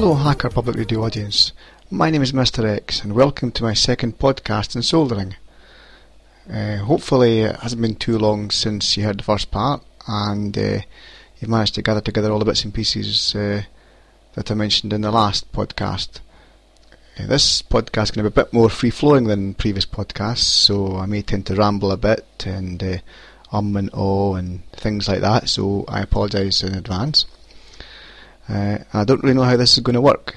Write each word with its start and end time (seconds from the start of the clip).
Hello, 0.00 0.14
Hacker 0.14 0.48
Public 0.48 0.76
Radio 0.76 1.02
audience. 1.02 1.50
My 1.90 2.08
name 2.08 2.22
is 2.22 2.30
Mr. 2.30 2.64
X, 2.64 3.02
and 3.02 3.14
welcome 3.14 3.50
to 3.50 3.64
my 3.64 3.74
second 3.74 4.16
podcast 4.16 4.76
on 4.76 4.82
soldering. 4.82 5.34
Uh, 6.48 6.76
hopefully, 6.76 7.40
it 7.40 7.56
hasn't 7.56 7.82
been 7.82 7.96
too 7.96 8.16
long 8.16 8.52
since 8.52 8.96
you 8.96 9.02
heard 9.02 9.18
the 9.18 9.24
first 9.24 9.50
part, 9.50 9.82
and 10.06 10.56
uh, 10.56 10.78
you've 11.40 11.50
managed 11.50 11.74
to 11.74 11.82
gather 11.82 12.00
together 12.00 12.30
all 12.30 12.38
the 12.38 12.44
bits 12.44 12.62
and 12.62 12.72
pieces 12.72 13.34
uh, 13.34 13.62
that 14.34 14.52
I 14.52 14.54
mentioned 14.54 14.92
in 14.92 15.00
the 15.00 15.10
last 15.10 15.50
podcast. 15.50 16.20
Uh, 17.18 17.26
this 17.26 17.60
podcast 17.60 18.04
is 18.04 18.10
going 18.12 18.24
to 18.24 18.30
be 18.30 18.40
a 18.40 18.44
bit 18.44 18.52
more 18.52 18.70
free 18.70 18.90
flowing 18.90 19.24
than 19.24 19.54
previous 19.54 19.84
podcasts, 19.84 20.46
so 20.46 20.96
I 20.98 21.06
may 21.06 21.22
tend 21.22 21.46
to 21.46 21.56
ramble 21.56 21.90
a 21.90 21.96
bit 21.96 22.44
and 22.46 22.80
uh, 22.80 22.98
um 23.50 23.76
and 23.76 23.90
oh 23.92 24.36
and 24.36 24.64
things 24.70 25.08
like 25.08 25.22
that, 25.22 25.48
so 25.48 25.84
I 25.88 26.02
apologise 26.02 26.62
in 26.62 26.76
advance. 26.76 27.26
Uh, 28.48 28.78
I 28.92 29.04
don't 29.04 29.22
really 29.22 29.34
know 29.34 29.42
how 29.42 29.56
this 29.56 29.76
is 29.76 29.82
going 29.82 29.94
to 29.94 30.00
work 30.00 30.34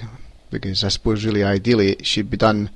because 0.49 0.83
I 0.83 0.89
suppose 0.89 1.25
really 1.25 1.43
ideally 1.43 1.93
it 1.93 2.05
should 2.05 2.29
be 2.29 2.37
done 2.37 2.69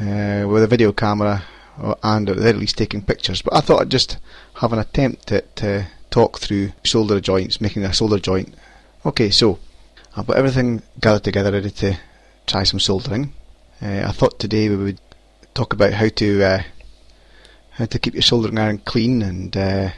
uh, 0.00 0.46
with 0.48 0.64
a 0.64 0.68
video 0.68 0.92
camera 0.92 1.44
or, 1.80 1.96
and 2.02 2.28
at 2.28 2.56
least 2.56 2.76
taking 2.76 3.02
pictures. 3.02 3.40
But 3.40 3.54
I 3.54 3.60
thought 3.60 3.80
I'd 3.80 3.90
just 3.90 4.18
have 4.54 4.72
an 4.72 4.80
attempt 4.80 5.30
at 5.30 5.62
uh, 5.62 5.82
talk 6.10 6.38
through 6.38 6.72
solder 6.84 7.20
joints, 7.20 7.60
making 7.60 7.84
a 7.84 7.94
solder 7.94 8.18
joint. 8.18 8.54
Okay, 9.06 9.30
so 9.30 9.58
I've 10.16 10.26
got 10.26 10.36
everything 10.36 10.82
gathered 11.00 11.24
together 11.24 11.52
ready 11.52 11.70
to 11.70 11.98
try 12.46 12.64
some 12.64 12.80
soldering. 12.80 13.32
Uh, 13.80 14.02
I 14.06 14.12
thought 14.12 14.40
today 14.40 14.68
we 14.68 14.76
would 14.76 15.00
talk 15.54 15.72
about 15.72 15.92
how 15.92 16.08
to 16.08 16.42
uh, 16.42 16.62
how 17.70 17.84
to 17.84 17.98
keep 18.00 18.14
your 18.14 18.22
soldering 18.22 18.58
iron 18.58 18.78
clean 18.78 19.22
and 19.22 19.56
uh, 19.56 19.90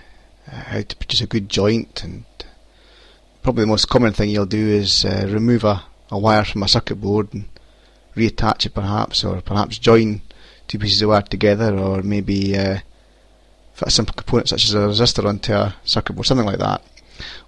how 0.46 0.82
to 0.82 0.96
produce 0.96 1.22
a 1.22 1.26
good 1.26 1.48
joint 1.48 2.04
and 2.04 2.24
probably 3.42 3.64
the 3.64 3.68
most 3.68 3.88
common 3.88 4.12
thing 4.12 4.30
you'll 4.30 4.46
do 4.46 4.68
is 4.68 5.04
uh, 5.04 5.26
remove 5.28 5.64
a, 5.64 5.82
a 6.10 6.18
wire 6.18 6.44
from 6.44 6.62
a 6.62 6.68
circuit 6.68 6.96
board 6.96 7.32
and 7.32 7.44
reattach 8.16 8.66
it 8.66 8.74
perhaps 8.74 9.24
or 9.24 9.40
perhaps 9.40 9.78
join 9.78 10.20
two 10.68 10.78
pieces 10.78 11.02
of 11.02 11.08
wire 11.08 11.22
together 11.22 11.76
or 11.76 12.02
maybe 12.02 12.56
uh, 12.56 12.78
fit 13.74 13.88
a 13.88 13.90
simple 13.90 14.14
component 14.14 14.48
such 14.48 14.64
as 14.64 14.74
a 14.74 14.78
resistor 14.78 15.26
onto 15.26 15.52
a 15.52 15.74
circuit 15.84 16.12
board, 16.12 16.26
something 16.26 16.46
like 16.46 16.58
that. 16.58 16.82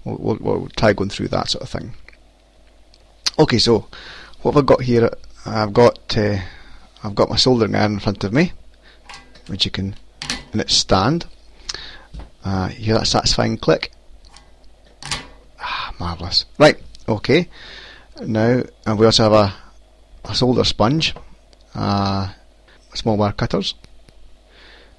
We'll, 0.05 0.17
we'll, 0.19 0.39
we'll 0.41 0.69
try 0.69 0.93
going 0.93 1.11
through 1.11 1.29
that 1.29 1.49
sort 1.49 1.63
of 1.63 1.69
thing. 1.69 1.95
Okay, 3.39 3.59
so 3.59 3.87
what 4.43 4.55
have 4.55 4.65
I 4.65 4.67
got 4.67 4.83
here? 4.83 5.11
I've 5.47 5.73
got 5.73 6.17
uh, 6.17 6.39
I've 7.03 7.15
got 7.15 7.31
my 7.31 7.37
soldering 7.37 7.75
iron 7.75 7.95
in 7.95 7.99
front 7.99 8.23
of 8.25 8.33
me, 8.33 8.53
which 9.47 9.65
you 9.65 9.71
can 9.71 9.97
in 10.53 10.61
its 10.61 10.75
stand. 10.75 11.27
Uh, 12.45 12.69
hear 12.69 12.95
that 12.95 13.07
satisfying 13.07 13.57
click? 13.57 13.93
Marvellous. 15.99 16.45
Right, 16.59 16.77
okay. 17.09 17.49
Now, 18.21 18.63
and 18.87 18.99
we 18.99 19.07
also 19.07 19.25
have 19.25 19.33
a, 19.33 19.55
a 20.25 20.35
solder 20.35 20.65
sponge, 20.65 21.15
uh, 21.75 22.33
small 22.95 23.17
wire 23.17 23.33
cutters. 23.33 23.75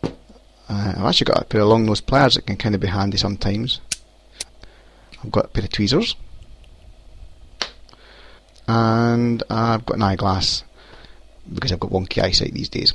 Uh, 0.04 0.94
I've 0.98 1.06
actually 1.06 1.26
got 1.26 1.42
a 1.42 1.46
pair 1.46 1.62
of 1.62 1.68
long 1.68 1.86
nose 1.86 2.02
pliers 2.02 2.36
that 2.36 2.48
can 2.48 2.58
kind 2.58 2.74
of 2.74 2.82
be 2.82 2.88
handy 2.88 3.18
sometimes. 3.18 3.82
I've 5.24 5.32
got 5.32 5.46
a 5.46 5.48
pair 5.50 5.64
of 5.64 5.72
tweezers. 5.72 6.16
And 8.68 9.44
I've 9.50 9.86
got 9.86 9.98
an 9.98 10.04
eyeglass 10.04 10.64
because 11.52 11.72
I've 11.72 11.80
got 11.80 11.92
wonky 11.92 12.24
eyesight 12.24 12.54
these 12.54 12.70
days. 12.70 12.94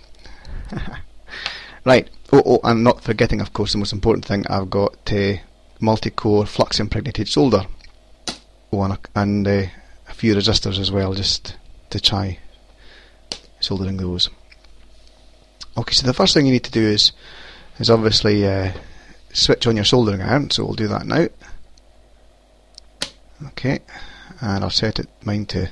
right, 1.84 2.08
oh, 2.32 2.42
oh, 2.44 2.60
I'm 2.64 2.82
not 2.82 3.02
forgetting, 3.02 3.40
of 3.40 3.52
course, 3.52 3.72
the 3.72 3.78
most 3.78 3.92
important 3.92 4.24
thing. 4.24 4.46
I've 4.48 4.70
got 4.70 4.96
uh, 5.12 5.34
multi-core 5.80 6.46
flux 6.46 6.80
impregnated 6.80 7.28
solder 7.28 7.66
one 8.70 8.98
and 9.14 9.46
uh, 9.46 9.62
a 10.08 10.14
few 10.14 10.34
resistors 10.34 10.78
as 10.78 10.90
well, 10.90 11.14
just 11.14 11.56
to 11.90 12.00
try 12.00 12.38
soldering 13.60 13.96
those. 13.96 14.30
Okay, 15.76 15.92
so 15.92 16.06
the 16.06 16.14
first 16.14 16.34
thing 16.34 16.46
you 16.46 16.52
need 16.52 16.64
to 16.64 16.70
do 16.70 16.82
is 16.82 17.12
is 17.78 17.90
obviously 17.90 18.46
uh, 18.46 18.72
switch 19.32 19.66
on 19.66 19.76
your 19.76 19.84
soldering 19.84 20.22
iron. 20.22 20.50
So 20.50 20.64
we'll 20.64 20.74
do 20.74 20.88
that 20.88 21.06
now. 21.06 21.28
Okay, 23.48 23.80
and 24.40 24.64
I'll 24.64 24.70
set 24.70 24.98
it 24.98 25.08
mine 25.24 25.46
to 25.46 25.70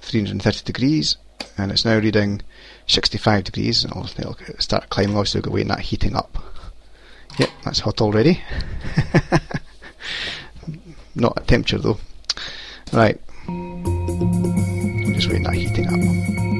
330 0.00 0.64
degrees, 0.64 1.16
and 1.58 1.72
it's 1.72 1.84
now 1.84 1.98
reading 1.98 2.42
65 2.86 3.44
degrees. 3.44 3.84
And 3.84 3.92
I'll, 3.94 4.36
start 4.58 4.88
climbing. 4.90 5.16
Also, 5.16 5.40
we're 5.42 5.52
waiting 5.52 5.68
that 5.68 5.80
heating 5.80 6.14
up. 6.14 6.51
Yep, 7.38 7.50
that's 7.64 7.80
hot 7.80 8.00
already. 8.00 8.40
Not 11.14 11.38
at 11.38 11.46
temperature 11.48 11.78
though. 11.78 11.98
Right. 12.92 13.20
I'm 13.48 15.14
just 15.14 15.28
waiting 15.28 15.44
that 15.44 15.54
heating 15.54 15.86
up. 15.86 16.51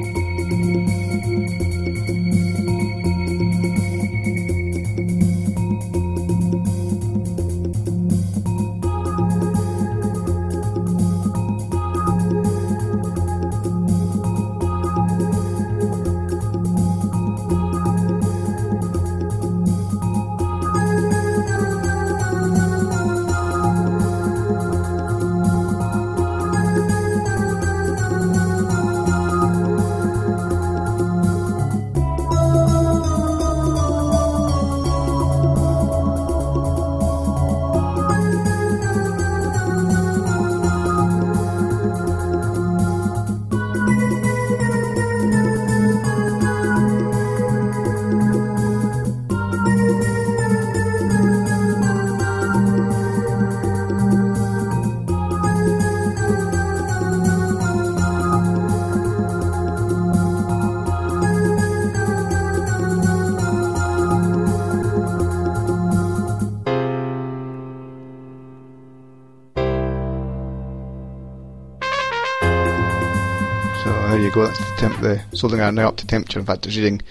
Temp. 74.89 75.01
The 75.01 75.23
soldering 75.35 75.61
iron 75.61 75.75
now 75.75 75.87
up 75.87 75.97
to 75.97 76.07
temperature. 76.07 76.39
In 76.39 76.45
fact, 76.45 76.65
it's 76.65 76.75
reading 76.75 77.01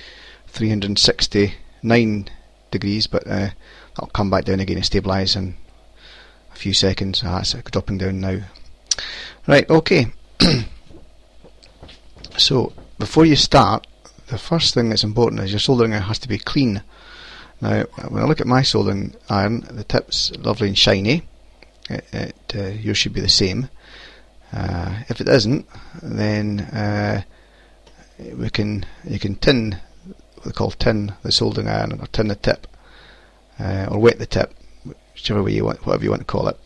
369 0.49 2.29
degrees, 2.71 3.07
but 3.07 3.27
uh, 3.27 3.49
that'll 3.95 4.09
come 4.13 4.29
back 4.29 4.45
down 4.45 4.61
again 4.61 4.77
and 4.77 4.85
stabilise 4.85 5.37
in 5.37 5.55
a 6.53 6.57
few 6.57 6.75
seconds. 6.75 7.23
Ah, 7.25 7.41
it's 7.41 7.55
dropping 7.71 7.97
down 7.97 8.21
now. 8.21 8.41
Right. 9.47 9.69
Okay. 9.71 10.07
so 12.37 12.75
before 12.99 13.25
you 13.25 13.37
start, 13.37 13.87
the 14.27 14.37
first 14.37 14.75
thing 14.75 14.91
that's 14.91 15.05
important 15.05 15.41
is 15.41 15.51
your 15.51 15.59
soldering 15.59 15.95
iron 15.95 16.03
has 16.03 16.19
to 16.21 16.29
be 16.29 16.37
clean. 16.39 16.83
Now, 17.63 17.85
when 18.09 18.23
I 18.23 18.27
look 18.27 18.43
at 18.43 18.47
my 18.47 18.61
soldering 18.61 19.15
iron, 19.31 19.61
the 19.71 19.85
tip's 19.85 20.31
lovely 20.37 20.69
and 20.69 20.77
shiny. 20.77 21.23
It, 21.89 22.05
it 22.13 22.55
uh, 22.55 22.69
yours 22.69 22.99
should 22.99 23.15
be 23.15 23.23
the 23.23 23.31
same. 23.31 23.71
Uh, 24.53 25.05
if 25.09 25.23
it 25.23 25.29
isn't, 25.29 25.67
then 26.03 26.61
uh, 26.61 27.23
we 28.19 28.51
can 28.51 28.85
you 29.05 29.19
can 29.19 29.37
tin 29.37 29.79
what 30.37 30.45
they 30.45 30.53
call 30.53 30.71
tin 30.71 31.15
the 31.23 31.33
soldering 31.33 31.69
iron 31.69 31.93
or 31.93 32.07
tin 32.09 32.29
the 32.29 32.35
tip 32.35 32.67
uh, 33.59 33.87
or 33.91 33.99
wet 33.99 34.19
the 34.19 34.27
tip, 34.27 34.55
whichever 35.15 35.43
way 35.43 35.53
you 35.53 35.65
want, 35.65 35.85
whatever 35.87 36.05
you 36.05 36.11
want 36.11 36.23
to 36.23 36.27
call 36.27 36.49
it. 36.49 36.59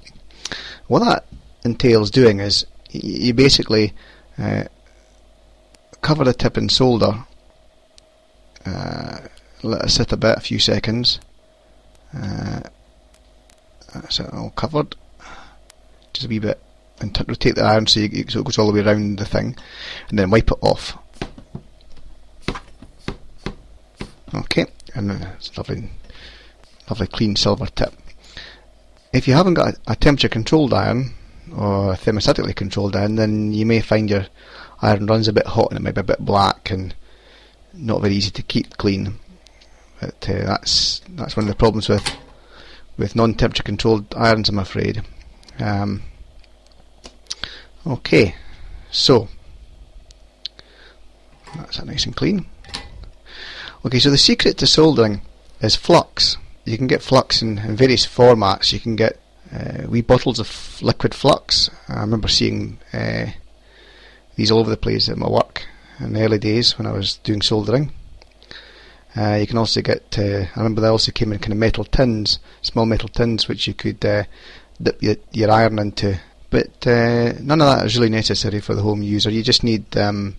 What 0.87 1.01
that 1.01 1.27
entails 1.65 2.11
doing 2.11 2.41
is 2.41 2.67
you 2.91 3.35
basically 3.35 3.93
uh, 4.39 4.65
cover 6.01 6.25
the 6.25 6.33
tip 6.33 6.57
in 6.57 6.69
solder, 6.69 7.25
uh, 8.65 9.19
let 9.63 9.85
it 9.85 9.91
sit 9.91 10.13
a 10.13 10.17
bit, 10.17 10.39
a 10.39 10.41
few 10.41 10.59
seconds. 10.59 11.21
That's 12.13 12.71
it 14.21 14.33
all 14.33 14.51
covered. 14.51 14.95
Just 16.13 16.27
a 16.27 16.29
wee 16.29 16.39
bit 16.39 16.61
and 17.01 17.17
rotate 17.29 17.57
the 17.57 17.63
iron 17.63 17.87
so, 17.87 18.01
you, 18.01 18.25
so 18.29 18.41
it 18.41 18.45
goes 18.45 18.59
all 18.59 18.67
the 18.67 18.73
way 18.73 18.87
around 18.87 19.19
the 19.19 19.25
thing, 19.25 19.57
and 20.09 20.19
then 20.19 20.31
wipe 20.31 20.51
it 20.51 20.59
off. 20.61 20.97
Okay, 24.35 24.67
and 24.95 25.13
uh, 25.13 25.29
it's 25.37 25.57
lovely, 25.57 25.89
lovely 26.91 27.07
clean 27.07 27.37
silver 27.37 27.67
tip. 27.67 27.95
If 29.13 29.29
you 29.29 29.35
haven't 29.35 29.55
got 29.55 29.75
a, 29.75 29.93
a 29.93 29.97
temperature 29.97 30.29
controlled 30.29 30.75
iron, 30.75 31.15
or 31.57 31.93
a 31.93 31.97
thermostatically 31.97 32.55
controlled 32.55 32.97
iron, 32.97 33.17
then 33.17 33.53
you 33.53 33.65
may 33.65 33.81
find 33.81 34.11
your 34.11 34.27
iron 34.83 35.07
runs 35.07 35.29
a 35.29 35.33
bit 35.33 35.47
hot 35.47 35.71
and 35.71 35.79
it 35.79 35.83
might 35.83 35.95
be 35.95 36.01
a 36.01 36.05
bit 36.05 36.25
black 36.25 36.71
and 36.71 36.95
not 37.73 38.01
very 38.01 38.15
easy 38.15 38.31
to 38.31 38.43
keep 38.43 38.77
clean. 38.77 39.19
But 40.01 40.29
uh, 40.29 40.45
that's 40.45 41.01
that's 41.11 41.37
one 41.37 41.45
of 41.45 41.49
the 41.49 41.55
problems 41.55 41.89
with 41.89 42.17
with 42.99 43.15
non-temperature 43.15 43.63
controlled 43.63 44.13
irons, 44.17 44.49
I'm 44.49 44.59
afraid. 44.59 45.03
Um, 45.59 46.03
okay, 47.87 48.35
so 48.91 49.29
that's 51.55 51.79
that 51.79 51.87
nice 51.87 52.07
and 52.07 52.17
clean. 52.17 52.47
Okay, 53.87 54.01
so 54.01 54.11
the 54.11 54.19
secret 54.19 54.59
to 54.59 54.67
soldering 54.67 55.21
is 55.61 55.77
flux. 55.77 56.39
You 56.65 56.77
can 56.77 56.89
get 56.89 57.03
flux 57.03 57.41
in, 57.41 57.59
in 57.59 57.77
various 57.77 58.05
formats. 58.05 58.73
You 58.73 58.81
can 58.81 58.97
get 58.97 59.21
uh, 59.55 59.87
wee 59.89 60.01
bottles 60.01 60.41
of 60.41 60.83
liquid 60.83 61.15
flux. 61.15 61.71
I 61.89 62.01
remember 62.01 62.27
seeing 62.27 62.81
uh, 62.93 63.27
these 64.35 64.51
all 64.51 64.59
over 64.59 64.71
the 64.71 64.77
place 64.77 65.09
at 65.09 65.17
my 65.17 65.29
work 65.29 65.69
in 66.01 66.15
the 66.15 66.23
early 66.23 66.41
days 66.41 66.77
when 66.77 66.89
I 66.89 66.91
was 66.95 67.19
doing 67.19 67.43
soldering. 67.43 67.93
Uh, 69.17 69.35
you 69.35 69.47
can 69.47 69.57
also 69.57 69.81
get, 69.83 70.19
uh, 70.19 70.47
I 70.57 70.59
remember 70.59 70.81
they 70.81 70.89
also 70.89 71.13
came 71.13 71.33
in 71.33 71.39
kind 71.39 71.53
of 71.53 71.59
metal 71.59 71.85
tins, 71.85 72.41
small 72.63 72.87
metal 72.87 73.09
tins, 73.09 73.47
which 73.47 73.69
you 73.69 73.75
could 73.75 74.05
uh, 74.05 74.25
dip 74.83 75.01
your, 75.01 75.15
your, 75.31 75.53
iron 75.53 75.79
into. 75.79 76.19
But 76.51 76.85
uh, 76.89 77.35
none 77.41 77.61
of 77.61 77.69
that 77.69 77.87
is 77.87 77.97
really 77.97 78.11
necessary 78.11 78.61
for 78.61 78.75
the 78.75 78.83
home 78.83 79.05
user. 79.05 79.31
You 79.31 79.45
just 79.45 79.63
need 79.63 79.97
um, 79.97 80.37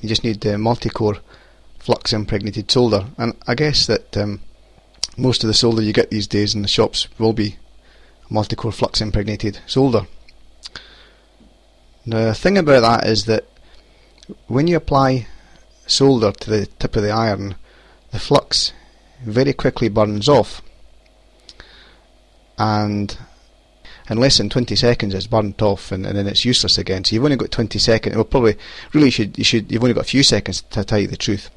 you 0.00 0.08
just 0.08 0.24
need 0.24 0.46
uh, 0.46 0.56
multi-core 0.56 1.18
flux 1.82 2.12
impregnated 2.12 2.70
solder, 2.70 3.06
and 3.18 3.34
I 3.48 3.56
guess 3.56 3.86
that 3.88 4.16
um, 4.16 4.40
most 5.16 5.42
of 5.42 5.48
the 5.48 5.54
solder 5.54 5.82
you 5.82 5.92
get 5.92 6.10
these 6.10 6.28
days 6.28 6.54
in 6.54 6.62
the 6.62 6.68
shops 6.68 7.08
will 7.18 7.32
be 7.32 7.56
multi-core 8.30 8.70
flux 8.70 9.00
impregnated 9.00 9.58
solder. 9.66 10.06
The 12.06 12.34
thing 12.34 12.56
about 12.56 12.82
that 12.82 13.08
is 13.08 13.24
that 13.24 13.46
when 14.46 14.68
you 14.68 14.76
apply 14.76 15.26
solder 15.88 16.30
to 16.30 16.50
the 16.50 16.66
tip 16.66 16.94
of 16.94 17.02
the 17.02 17.10
iron, 17.10 17.56
the 18.12 18.20
flux 18.20 18.72
very 19.24 19.52
quickly 19.52 19.88
burns 19.88 20.28
off, 20.28 20.62
and 22.58 23.18
in 24.08 24.18
less 24.18 24.38
than 24.38 24.50
20 24.50 24.76
seconds 24.76 25.14
it's 25.14 25.26
burnt 25.26 25.60
off 25.60 25.90
and, 25.90 26.06
and, 26.06 26.16
then 26.16 26.28
it's 26.28 26.44
useless 26.44 26.78
again. 26.78 27.02
So 27.02 27.16
you've 27.16 27.24
only 27.24 27.36
got 27.36 27.50
20 27.50 27.76
seconds. 27.80 28.14
Well, 28.14 28.24
probably 28.24 28.56
really 28.92 29.10
should 29.10 29.36
you 29.36 29.42
should 29.42 29.72
you've 29.72 29.82
only 29.82 29.94
got 29.94 30.02
a 30.02 30.08
few 30.08 30.22
seconds 30.22 30.62
to 30.70 30.84
tell 30.84 31.00
you 31.00 31.08
the 31.08 31.16
truth. 31.16 31.50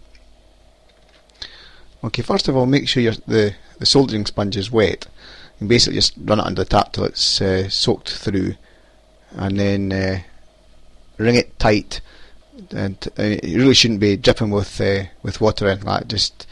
Okay, 2.03 2.21
first 2.21 2.47
of 2.47 2.55
all, 2.55 2.65
make 2.65 2.87
sure 2.87 3.01
your, 3.01 3.13
the 3.27 3.55
the 3.79 3.85
soldering 3.85 4.25
sponge 4.25 4.57
is 4.57 4.71
wet. 4.71 5.07
And 5.59 5.69
basically 5.69 5.97
just 5.97 6.13
run 6.17 6.39
it 6.39 6.45
under 6.45 6.63
the 6.63 6.69
tap 6.69 6.93
till 6.93 7.05
it's 7.05 7.41
uh, 7.41 7.69
soaked 7.69 8.11
through, 8.11 8.55
and 9.31 9.59
then 9.59 9.91
uh, 9.91 10.19
wring 11.17 11.35
it 11.35 11.57
tight. 11.59 12.01
And 12.71 12.97
it 13.17 13.43
really 13.43 13.73
shouldn't 13.73 13.99
be 13.99 14.17
dripping 14.17 14.49
with 14.49 14.79
uh, 14.81 15.03
with 15.23 15.41
water 15.41 15.69
in 15.69 15.79
that. 15.81 16.07
Just 16.07 16.45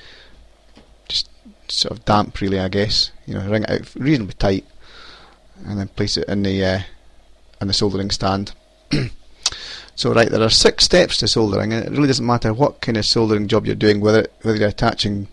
just 1.07 1.29
sort 1.67 1.91
of 1.91 2.05
damp, 2.05 2.39
really. 2.39 2.59
I 2.59 2.69
guess 2.69 3.11
you 3.25 3.33
know, 3.33 3.47
wring 3.49 3.63
it 3.63 3.69
out 3.69 3.95
reasonably 3.95 4.35
tight, 4.35 4.65
and 5.65 5.79
then 5.79 5.89
place 5.89 6.17
it 6.17 6.27
in 6.29 6.43
the 6.43 6.65
uh, 6.65 6.79
in 7.61 7.67
the 7.67 7.73
soldering 7.73 8.09
stand. 8.09 8.53
so 9.95 10.13
right, 10.13 10.29
there 10.29 10.41
are 10.41 10.49
six 10.49 10.85
steps 10.85 11.17
to 11.17 11.27
soldering, 11.27 11.73
and 11.73 11.85
it 11.85 11.91
really 11.91 12.07
doesn't 12.07 12.25
matter 12.25 12.53
what 12.53 12.79
kind 12.79 12.97
of 12.97 13.05
soldering 13.05 13.49
job 13.49 13.65
you're 13.65 13.75
doing, 13.75 13.99
whether 13.99 14.27
whether 14.43 14.57
you're 14.57 14.69
attaching 14.69 15.27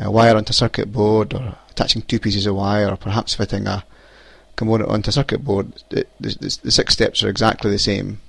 a 0.00 0.10
wire 0.10 0.36
onto 0.36 0.50
a 0.50 0.54
circuit 0.54 0.90
board 0.90 1.34
or 1.34 1.56
attaching 1.70 2.02
two 2.02 2.18
pieces 2.18 2.46
of 2.46 2.56
wire 2.56 2.88
or 2.88 2.96
perhaps 2.96 3.34
fitting 3.34 3.66
a 3.66 3.84
component 4.56 4.90
onto 4.90 5.10
a 5.10 5.12
circuit 5.12 5.44
board, 5.44 5.72
the, 5.90 6.06
the, 6.18 6.58
the 6.62 6.70
six 6.70 6.94
steps 6.94 7.22
are 7.22 7.28
exactly 7.28 7.70
the 7.70 7.78
same. 7.78 8.20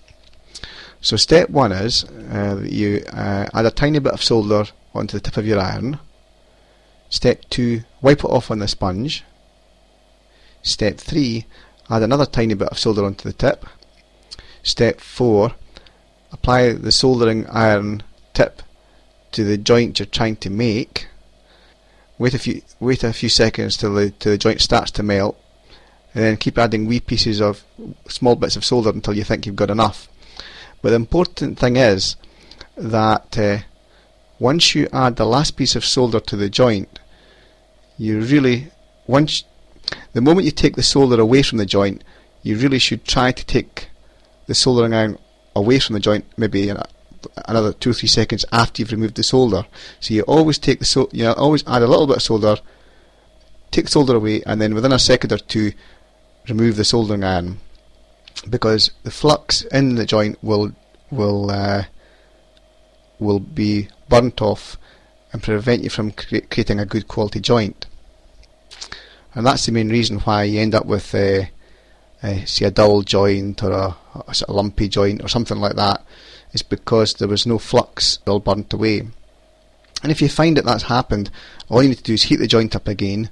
So 0.99 1.17
step 1.17 1.49
one 1.49 1.71
is 1.71 2.03
uh, 2.03 2.61
you 2.63 3.03
uh, 3.11 3.47
add 3.53 3.65
a 3.65 3.71
tiny 3.71 3.99
bit 3.99 4.13
of 4.13 4.23
solder 4.23 4.65
onto 4.93 5.17
the 5.17 5.21
tip 5.21 5.37
of 5.37 5.47
your 5.47 5.59
iron. 5.59 5.99
Step 7.09 7.43
two, 7.49 7.83
wipe 8.01 8.19
it 8.19 8.29
off 8.29 8.51
on 8.51 8.59
the 8.59 8.67
sponge. 8.67 9.23
Step 10.61 10.97
three, 10.97 11.45
add 11.89 12.03
another 12.03 12.25
tiny 12.25 12.53
bit 12.53 12.69
of 12.69 12.77
solder 12.77 13.03
onto 13.03 13.27
the 13.27 13.33
tip. 13.33 13.65
Step 14.61 14.99
four, 14.99 15.53
apply 16.31 16.73
the 16.73 16.91
soldering 16.91 17.47
iron 17.47 18.03
tip 18.33 18.61
to 19.31 19.43
the 19.43 19.57
joint 19.57 19.99
you're 19.99 20.05
trying 20.05 20.35
to 20.35 20.49
make 20.49 21.07
wait 22.21 22.35
a 22.35 22.39
few 22.39 22.61
wait 22.79 23.03
a 23.03 23.11
few 23.11 23.29
seconds 23.29 23.75
till 23.75 23.95
the 23.95 24.11
till 24.11 24.31
the 24.31 24.37
joint 24.37 24.61
starts 24.61 24.91
to 24.91 25.01
melt, 25.01 25.35
and 26.13 26.23
then 26.23 26.37
keep 26.37 26.57
adding 26.57 26.85
wee 26.85 26.99
pieces 26.99 27.41
of 27.41 27.63
small 28.07 28.35
bits 28.35 28.55
of 28.55 28.63
solder 28.63 28.91
until 28.91 29.15
you 29.15 29.23
think 29.23 29.45
you've 29.45 29.55
got 29.63 29.71
enough. 29.71 30.07
But 30.81 30.89
the 30.89 30.97
important 30.97 31.57
thing 31.57 31.77
is 31.77 32.15
that 32.77 33.37
uh, 33.39 33.57
once 34.37 34.75
you 34.75 34.87
add 34.93 35.15
the 35.15 35.25
last 35.25 35.57
piece 35.57 35.75
of 35.75 35.83
solder 35.83 36.19
to 36.19 36.35
the 36.35 36.49
joint, 36.49 36.99
you 37.97 38.21
really 38.21 38.71
once 39.07 39.43
the 40.13 40.21
moment 40.21 40.45
you 40.45 40.51
take 40.51 40.75
the 40.75 40.83
solder 40.83 41.19
away 41.19 41.41
from 41.41 41.57
the 41.57 41.65
joint, 41.65 42.03
you 42.43 42.55
really 42.55 42.79
should 42.79 43.03
try 43.03 43.31
to 43.31 43.45
take 43.45 43.89
the 44.45 44.53
soldering 44.53 44.93
iron 44.93 45.17
away 45.55 45.79
from 45.79 45.95
the 45.95 45.99
joint, 45.99 46.25
maybe 46.37 46.71
another 47.45 47.73
two 47.73 47.91
or 47.91 47.93
three 47.93 48.09
seconds 48.09 48.45
after 48.51 48.81
you've 48.81 48.91
removed 48.91 49.15
the 49.15 49.23
solder. 49.23 49.65
So 49.99 50.13
you 50.13 50.21
always 50.23 50.57
take 50.57 50.79
the 50.79 50.85
sol- 50.85 51.09
you 51.11 51.27
always 51.27 51.63
add 51.67 51.81
a 51.81 51.87
little 51.87 52.07
bit 52.07 52.17
of 52.17 52.23
solder, 52.23 52.57
take 53.71 53.85
the 53.85 53.91
solder 53.91 54.15
away, 54.15 54.43
and 54.45 54.61
then 54.61 54.73
within 54.73 54.91
a 54.91 54.99
second 54.99 55.31
or 55.31 55.37
two, 55.37 55.73
remove 56.47 56.75
the 56.75 56.85
soldering 56.85 57.23
iron, 57.23 57.59
because 58.49 58.91
the 59.03 59.11
flux 59.11 59.63
in 59.63 59.95
the 59.95 60.05
joint 60.05 60.37
will 60.43 60.73
will 61.09 61.51
uh, 61.51 61.83
will 63.19 63.39
be 63.39 63.87
burnt 64.09 64.41
off 64.41 64.77
and 65.31 65.43
prevent 65.43 65.83
you 65.83 65.89
from 65.89 66.11
cre- 66.11 66.47
creating 66.49 66.79
a 66.79 66.85
good 66.85 67.07
quality 67.07 67.39
joint. 67.39 67.85
And 69.33 69.45
that's 69.45 69.65
the 69.65 69.71
main 69.71 69.89
reason 69.89 70.19
why 70.19 70.43
you 70.43 70.59
end 70.59 70.75
up 70.75 70.85
with, 70.85 71.15
uh, 71.15 71.43
uh, 72.21 72.43
say, 72.45 72.65
a 72.65 72.71
dull 72.71 73.01
joint 73.01 73.63
or 73.63 73.71
a, 73.71 73.97
a, 74.27 74.33
sort 74.33 74.49
of 74.49 74.55
lumpy 74.55 74.89
joint 74.89 75.23
or 75.23 75.29
something 75.29 75.57
like 75.57 75.77
that 75.77 76.03
is 76.53 76.61
because 76.61 77.15
there 77.15 77.27
was 77.27 77.45
no 77.45 77.57
flux 77.57 78.19
all 78.27 78.39
burnt 78.39 78.73
away. 78.73 79.07
And 80.03 80.11
if 80.11 80.21
you 80.21 80.29
find 80.29 80.57
that 80.57 80.65
that's 80.65 80.83
happened, 80.83 81.29
all 81.69 81.83
you 81.83 81.89
need 81.89 81.97
to 81.99 82.03
do 82.03 82.13
is 82.13 82.23
heat 82.23 82.37
the 82.37 82.47
joint 82.47 82.75
up 82.75 82.87
again, 82.87 83.29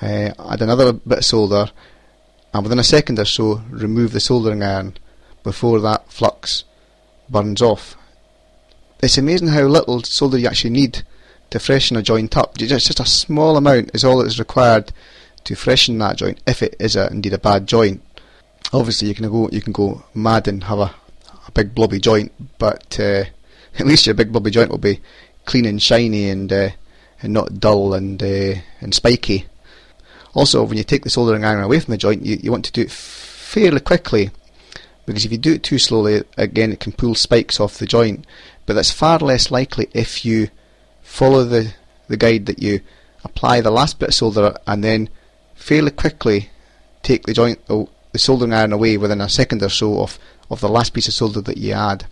uh, 0.00 0.30
add 0.38 0.60
another 0.60 0.92
bit 0.92 1.18
of 1.18 1.24
solder, 1.24 1.70
and 2.52 2.62
within 2.62 2.78
a 2.78 2.84
second 2.84 3.18
or 3.18 3.24
so, 3.24 3.62
remove 3.70 4.12
the 4.12 4.20
soldering 4.20 4.62
iron 4.62 4.96
before 5.42 5.80
that 5.80 6.10
flux 6.12 6.64
burns 7.28 7.62
off. 7.62 7.96
It's 9.02 9.18
amazing 9.18 9.48
how 9.48 9.62
little 9.62 10.02
solder 10.02 10.38
you 10.38 10.46
actually 10.46 10.70
need 10.70 11.02
to 11.50 11.58
freshen 11.58 11.96
a 11.96 12.02
joint 12.02 12.36
up. 12.36 12.60
It's 12.60 12.86
just 12.86 13.00
a 13.00 13.06
small 13.06 13.56
amount 13.56 13.90
is 13.94 14.04
all 14.04 14.18
that 14.18 14.26
is 14.26 14.38
required 14.38 14.92
to 15.44 15.54
freshen 15.54 15.98
that 15.98 16.16
joint 16.16 16.40
if 16.46 16.62
it 16.62 16.76
is 16.78 16.94
a, 16.94 17.10
indeed 17.10 17.32
a 17.32 17.38
bad 17.38 17.66
joint. 17.66 18.02
Obviously, 18.72 19.08
you 19.08 19.14
can 19.14 19.28
go 19.30 19.48
you 19.50 19.60
can 19.60 19.72
go 19.72 20.04
mad 20.14 20.46
and 20.46 20.64
have 20.64 20.78
a 20.78 20.94
big 21.54 21.74
blobby 21.74 22.00
joint, 22.00 22.32
but 22.58 22.98
uh, 22.98 23.24
at 23.78 23.86
least 23.86 24.06
your 24.06 24.14
big 24.14 24.32
blobby 24.32 24.50
joint 24.50 24.70
will 24.70 24.78
be 24.78 25.00
clean 25.44 25.64
and 25.66 25.82
shiny 25.82 26.28
and 26.28 26.52
uh, 26.52 26.70
and 27.20 27.32
not 27.32 27.60
dull 27.60 27.94
and 27.94 28.22
uh, 28.22 28.54
and 28.80 28.94
spiky. 28.94 29.46
Also, 30.34 30.64
when 30.64 30.78
you 30.78 30.84
take 30.84 31.04
the 31.04 31.10
soldering 31.10 31.44
iron 31.44 31.62
away 31.62 31.78
from 31.78 31.92
the 31.92 31.98
joint, 31.98 32.24
you, 32.24 32.38
you 32.42 32.50
want 32.50 32.64
to 32.64 32.72
do 32.72 32.82
it 32.82 32.90
fairly 32.90 33.80
quickly 33.80 34.30
because 35.04 35.24
if 35.24 35.32
you 35.32 35.38
do 35.38 35.52
it 35.54 35.62
too 35.62 35.78
slowly, 35.78 36.22
again 36.36 36.72
it 36.72 36.80
can 36.80 36.92
pull 36.92 37.14
spikes 37.14 37.60
off 37.60 37.78
the 37.78 37.86
joint. 37.86 38.26
But 38.66 38.74
that's 38.74 38.90
far 38.90 39.18
less 39.18 39.50
likely 39.50 39.88
if 39.92 40.24
you 40.24 40.48
follow 41.02 41.44
the 41.44 41.74
the 42.08 42.16
guide 42.16 42.46
that 42.46 42.62
you 42.62 42.80
apply 43.24 43.60
the 43.60 43.70
last 43.70 43.98
bit 43.98 44.10
of 44.10 44.14
solder 44.14 44.56
and 44.66 44.82
then 44.82 45.08
fairly 45.54 45.90
quickly 45.90 46.50
take 47.02 47.24
the 47.24 47.32
joint 47.32 47.60
the 48.12 48.18
soldering 48.18 48.52
iron 48.52 48.72
away 48.72 48.96
within 48.96 49.20
a 49.20 49.28
second 49.28 49.62
or 49.62 49.68
so 49.68 50.00
of 50.00 50.18
of 50.50 50.60
the 50.60 50.68
last 50.68 50.92
piece 50.92 51.08
of 51.08 51.14
solder 51.14 51.40
that 51.40 51.56
you 51.56 51.72
add. 51.72 52.04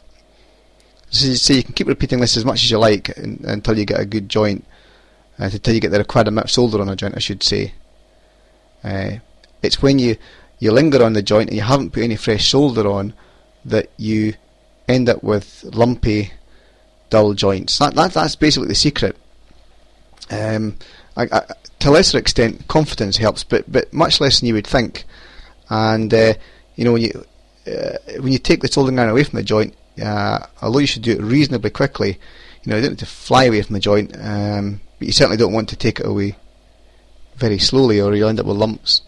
So, 1.10 1.34
so 1.34 1.52
you 1.52 1.62
can 1.62 1.74
keep 1.74 1.88
repeating 1.88 2.20
this 2.20 2.36
as 2.36 2.44
much 2.44 2.62
as 2.64 2.70
you 2.70 2.78
like 2.78 3.10
in, 3.10 3.44
until 3.44 3.78
you 3.78 3.84
get 3.84 4.00
a 4.00 4.06
good 4.06 4.28
joint, 4.28 4.64
uh, 5.38 5.50
until 5.52 5.74
you 5.74 5.80
get 5.80 5.90
the 5.90 5.98
required 5.98 6.28
amount 6.28 6.46
of 6.46 6.50
solder 6.50 6.80
on 6.80 6.88
a 6.88 6.96
joint, 6.96 7.16
I 7.16 7.20
should 7.20 7.42
say. 7.42 7.74
Uh, 8.82 9.16
it's 9.62 9.82
when 9.82 9.98
you, 9.98 10.16
you 10.58 10.72
linger 10.72 11.04
on 11.04 11.12
the 11.12 11.22
joint 11.22 11.50
and 11.50 11.56
you 11.56 11.64
haven't 11.64 11.90
put 11.90 12.02
any 12.02 12.16
fresh 12.16 12.48
solder 12.48 12.88
on 12.88 13.12
that 13.64 13.90
you 13.98 14.34
end 14.88 15.08
up 15.08 15.22
with 15.22 15.64
lumpy, 15.64 16.32
dull 17.10 17.34
joints. 17.34 17.78
That, 17.78 17.94
that 17.94 18.12
that's 18.12 18.36
basically 18.36 18.68
the 18.68 18.74
secret. 18.74 19.16
Um, 20.30 20.76
I, 21.16 21.24
I, 21.24 21.42
to 21.80 21.88
a 21.88 21.90
lesser 21.90 22.18
extent, 22.18 22.68
confidence 22.68 23.16
helps, 23.16 23.44
but 23.44 23.70
but 23.70 23.92
much 23.92 24.20
less 24.20 24.40
than 24.40 24.46
you 24.46 24.54
would 24.54 24.66
think. 24.66 25.04
And 25.70 26.12
uh, 26.12 26.34
you 26.76 26.84
know, 26.84 26.92
when 26.92 27.02
you 27.02 27.24
uh, 27.66 27.96
when 28.20 28.32
you 28.32 28.38
take 28.38 28.60
the 28.60 28.68
soldering 28.68 28.98
iron 28.98 29.10
away 29.10 29.24
from 29.24 29.36
the 29.36 29.44
joint, 29.44 29.74
uh, 30.02 30.40
although 30.60 30.78
you 30.78 30.86
should 30.86 31.02
do 31.02 31.12
it 31.12 31.22
reasonably 31.22 31.70
quickly, 31.70 32.18
you 32.62 32.70
know, 32.70 32.76
you 32.76 32.82
don't 32.82 32.92
need 32.92 32.98
to 32.98 33.06
fly 33.06 33.44
away 33.44 33.62
from 33.62 33.74
the 33.74 33.80
joint, 33.80 34.14
um, 34.20 34.80
but 34.98 35.06
you 35.06 35.12
certainly 35.12 35.36
don't 35.36 35.52
want 35.52 35.68
to 35.70 35.76
take 35.76 36.00
it 36.00 36.06
away 36.06 36.36
very 37.36 37.58
slowly 37.58 38.00
or 38.00 38.14
you'll 38.14 38.28
end 38.28 38.40
up 38.40 38.46
with 38.46 38.56
lumps. 38.56 39.02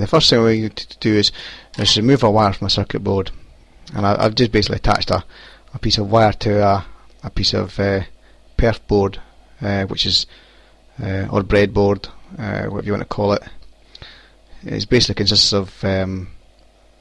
The 0.00 0.06
first 0.06 0.30
thing 0.30 0.42
we 0.42 0.62
need 0.62 0.76
to 0.76 0.98
do 0.98 1.16
is, 1.16 1.32
is 1.78 1.96
remove 1.96 2.22
a 2.22 2.30
wire 2.30 2.52
from 2.52 2.66
a 2.66 2.70
circuit 2.70 3.04
board. 3.04 3.30
And 3.94 4.06
I, 4.06 4.22
have 4.22 4.34
just 4.34 4.52
basically 4.52 4.76
attached 4.76 5.10
a, 5.10 5.24
a 5.74 5.78
piece 5.78 5.98
of 5.98 6.10
wire 6.10 6.32
to 6.32 6.64
a, 6.64 6.86
a 7.24 7.30
piece 7.30 7.54
of 7.54 7.78
uh, 7.78 8.02
perf 8.56 8.86
board, 8.86 9.20
uh, 9.60 9.84
which 9.86 10.06
is, 10.06 10.26
uh, 11.02 11.26
or 11.30 11.42
breadboard, 11.42 12.08
uh, 12.38 12.64
whatever 12.66 12.86
you 12.86 12.92
want 12.92 13.02
to 13.02 13.08
call 13.08 13.32
it. 13.32 13.42
It 14.62 14.88
basically 14.88 15.14
consists 15.16 15.52
of 15.52 15.82
um, 15.84 16.28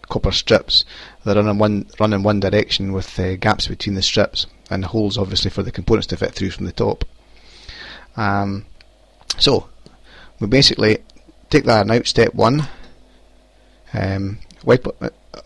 copper 0.10 0.32
strips 0.32 0.86
that 1.24 1.36
run 1.36 1.48
in 1.48 1.58
one 1.58 1.88
run 2.00 2.13
in 2.13 2.24
one 2.24 2.39
direction 2.39 2.94
with 2.94 3.20
uh, 3.20 3.36
gaps 3.36 3.68
between 3.68 3.96
the 3.96 4.01
strips 4.01 4.48
and 4.70 4.86
holes 4.86 5.18
obviously 5.18 5.51
for 5.51 5.62
the 5.62 5.72
components 5.72 6.08
to 6.08 6.18
fit 6.18 6.34
through 6.34 6.51
from 6.51 6.65
the 6.65 6.72
top. 6.72 7.03
Um, 8.15 8.65
so 9.38 9.70
we 10.39 10.48
basically 10.48 11.00
take 11.50 11.65
that 11.65 11.89
out. 11.89 12.08
Step 12.08 12.34
one, 12.34 12.68
um, 13.93 14.39
wipe 14.63 14.88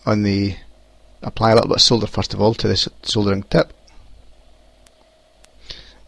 on 0.06 0.22
the 0.22 0.56
apply 1.22 1.52
a 1.52 1.54
little 1.54 1.68
bit 1.68 1.76
of 1.76 1.82
solder 1.82 2.06
first 2.06 2.34
of 2.34 2.40
all 2.40 2.54
to 2.54 2.68
the 2.68 2.90
soldering 3.02 3.42
tip. 3.44 3.72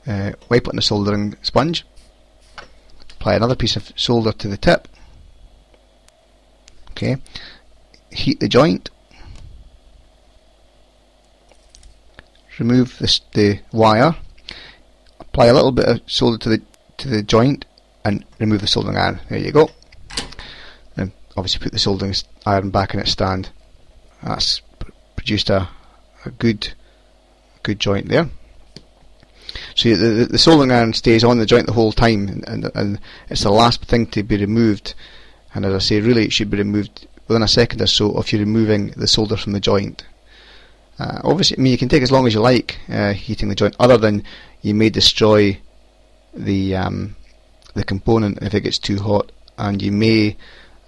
Uh, 0.06 0.32
wipe 0.48 0.66
it 0.66 0.70
on 0.70 0.76
the 0.76 0.82
soldering 0.82 1.36
sponge. 1.42 1.84
Apply 3.18 3.34
another 3.34 3.56
piece 3.56 3.76
of 3.76 3.92
solder 3.96 4.32
to 4.32 4.48
the 4.48 4.56
tip. 4.56 4.88
Okay, 6.90 7.16
heat 8.10 8.40
the 8.40 8.48
joint. 8.48 8.90
Remove 12.58 12.98
this, 12.98 13.20
the 13.32 13.60
wire. 13.72 14.16
Apply 15.20 15.46
a 15.46 15.54
little 15.54 15.72
bit 15.72 15.86
of 15.86 16.00
solder 16.06 16.38
to 16.38 16.48
the 16.48 16.62
to 16.98 17.08
the 17.08 17.22
joint 17.22 17.66
and 18.04 18.24
remove 18.38 18.60
the 18.60 18.66
soldering 18.66 18.96
iron. 18.96 19.20
There 19.28 19.38
you 19.38 19.52
go. 19.52 19.70
Obviously 21.36 21.62
put 21.62 21.72
the 21.72 21.78
soldering 21.78 22.14
iron 22.44 22.70
back 22.70 22.94
in 22.94 23.00
its 23.00 23.12
stand. 23.12 23.50
That's 24.22 24.62
produced 25.16 25.50
a, 25.50 25.68
a 26.24 26.30
good 26.30 26.72
good 27.62 27.78
joint 27.78 28.08
there. 28.08 28.28
So 29.74 29.94
the, 29.94 30.06
the, 30.06 30.24
the 30.26 30.38
soldering 30.38 30.72
iron 30.72 30.92
stays 30.92 31.24
on 31.24 31.38
the 31.38 31.46
joint 31.46 31.66
the 31.66 31.72
whole 31.72 31.92
time, 31.92 32.28
and, 32.28 32.44
and, 32.48 32.70
and 32.74 33.00
it's 33.28 33.42
the 33.42 33.50
last 33.50 33.84
thing 33.84 34.06
to 34.08 34.22
be 34.22 34.36
removed. 34.36 34.94
And 35.54 35.64
as 35.64 35.74
I 35.74 35.78
say, 35.78 36.00
really 36.00 36.24
it 36.24 36.32
should 36.32 36.50
be 36.50 36.58
removed 36.58 37.06
within 37.28 37.42
a 37.42 37.48
second 37.48 37.80
or 37.80 37.86
so 37.86 38.18
if 38.18 38.32
you're 38.32 38.40
removing 38.40 38.88
the 38.96 39.06
solder 39.06 39.36
from 39.36 39.52
the 39.52 39.60
joint. 39.60 40.04
Uh, 40.98 41.20
obviously, 41.24 41.58
I 41.58 41.60
mean 41.60 41.72
you 41.72 41.78
can 41.78 41.88
take 41.88 42.02
as 42.02 42.12
long 42.12 42.26
as 42.26 42.34
you 42.34 42.40
like 42.40 42.78
uh, 42.88 43.12
heating 43.12 43.48
the 43.48 43.54
joint, 43.54 43.76
other 43.78 43.98
than 43.98 44.24
you 44.62 44.74
may 44.74 44.88
destroy 44.88 45.58
the 46.34 46.76
um, 46.76 47.16
the 47.74 47.84
component 47.84 48.42
if 48.42 48.54
it 48.54 48.62
gets 48.62 48.78
too 48.78 48.98
hot, 48.98 49.30
and 49.58 49.82
you 49.82 49.92
may 49.92 50.36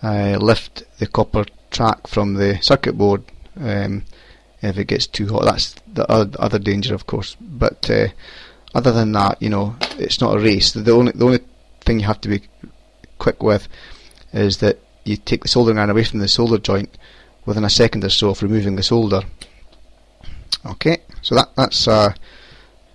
uh, 0.03 0.37
lift 0.41 0.85
the 0.99 1.07
copper 1.07 1.45
track 1.71 2.07
from 2.07 2.35
the 2.35 2.59
circuit 2.63 2.97
board 2.97 3.23
um, 3.61 4.05
if 4.63 4.79
it 4.79 4.87
gets 4.87 5.07
too 5.07 5.29
hot. 5.29 5.45
That's 5.45 5.75
the 5.93 6.05
other 6.11 6.59
danger, 6.59 6.95
of 6.95 7.07
course. 7.07 7.37
But 7.41 7.89
uh, 7.91 8.09
other 8.75 8.93
than 8.93 9.13
that, 9.13 9.41
you 9.41 9.49
know, 9.49 9.77
it's 9.99 10.21
not 10.21 10.37
a 10.37 10.41
race. 10.41 10.73
The 10.73 10.93
only 10.93 11.13
the 11.13 11.25
only 11.25 11.41
thing 11.81 12.01
you 12.01 12.07
have 12.07 12.21
to 12.23 12.29
be 12.29 12.43
quick 13.19 13.43
with 13.43 13.69
is 14.33 14.59
that 14.59 14.79
you 15.05 15.17
take 15.17 15.43
the 15.43 15.49
soldering 15.49 15.79
iron 15.79 15.91
away 15.91 16.05
from 16.05 16.21
the 16.21 16.29
solder 16.29 16.59
joint 16.59 16.97
within 17.47 17.65
a 17.65 17.71
second 17.71 18.05
or 18.05 18.11
so 18.11 18.31
of 18.31 18.43
removing 18.43 18.77
the 18.77 18.83
solder. 18.83 19.23
Okay, 20.67 20.99
so 21.23 21.35
that 21.35 21.49
that's 21.57 21.89
uh, 21.89 22.13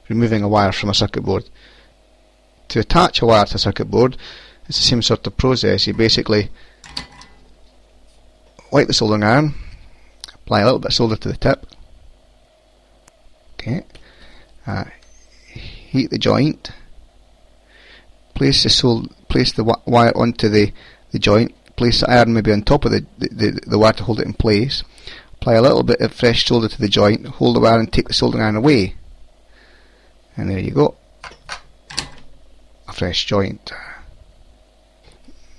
removing 0.09 0.43
a 0.43 0.47
wire 0.47 0.71
from 0.71 0.89
a 0.89 0.93
circuit 0.93 1.21
board. 1.23 1.49
To 2.69 2.79
attach 2.79 3.21
a 3.21 3.25
wire 3.25 3.45
to 3.45 3.55
a 3.55 3.59
circuit 3.59 3.85
board, 3.85 4.17
it's 4.67 4.77
the 4.77 4.83
same 4.83 5.01
sort 5.01 5.25
of 5.27 5.37
process. 5.37 5.87
You 5.87 5.93
basically 5.93 6.49
wipe 8.73 8.87
the 8.87 8.93
soldering 8.93 9.23
iron, 9.23 9.53
apply 10.33 10.61
a 10.61 10.65
little 10.65 10.79
bit 10.79 10.89
of 10.89 10.93
solder 10.95 11.15
to 11.15 11.29
the 11.29 11.37
tip. 11.37 11.67
Okay, 13.53 13.85
uh, 14.65 14.85
heat 15.45 16.09
the 16.09 16.17
joint, 16.17 16.71
place 18.33 18.63
the 18.63 18.69
sol 18.69 19.05
place 19.29 19.53
the 19.53 19.63
wire 19.63 20.17
onto 20.17 20.49
the 20.49 20.73
the 21.11 21.19
joint, 21.19 21.53
place 21.75 22.01
the 22.01 22.09
iron 22.09 22.33
maybe 22.33 22.51
on 22.51 22.63
top 22.63 22.83
of 22.83 22.91
the, 22.91 23.05
the, 23.19 23.61
the, 23.67 23.77
wire 23.77 23.93
to 23.93 24.03
hold 24.03 24.19
it 24.19 24.25
in 24.25 24.33
place, 24.33 24.83
apply 25.35 25.53
a 25.53 25.61
little 25.61 25.83
bit 25.83 26.01
of 26.01 26.11
fresh 26.11 26.43
solder 26.45 26.67
to 26.67 26.81
the 26.81 26.87
joint, 26.87 27.27
hold 27.27 27.55
the 27.55 27.59
wire 27.59 27.79
and 27.79 27.93
take 27.93 28.07
the 28.07 28.13
soldering 28.13 28.43
iron 28.43 28.55
away. 28.55 28.95
And 30.35 30.49
there 30.49 30.59
you 30.59 30.71
go. 30.71 30.95
A 32.87 32.93
fresh 32.93 33.25
joint. 33.27 33.71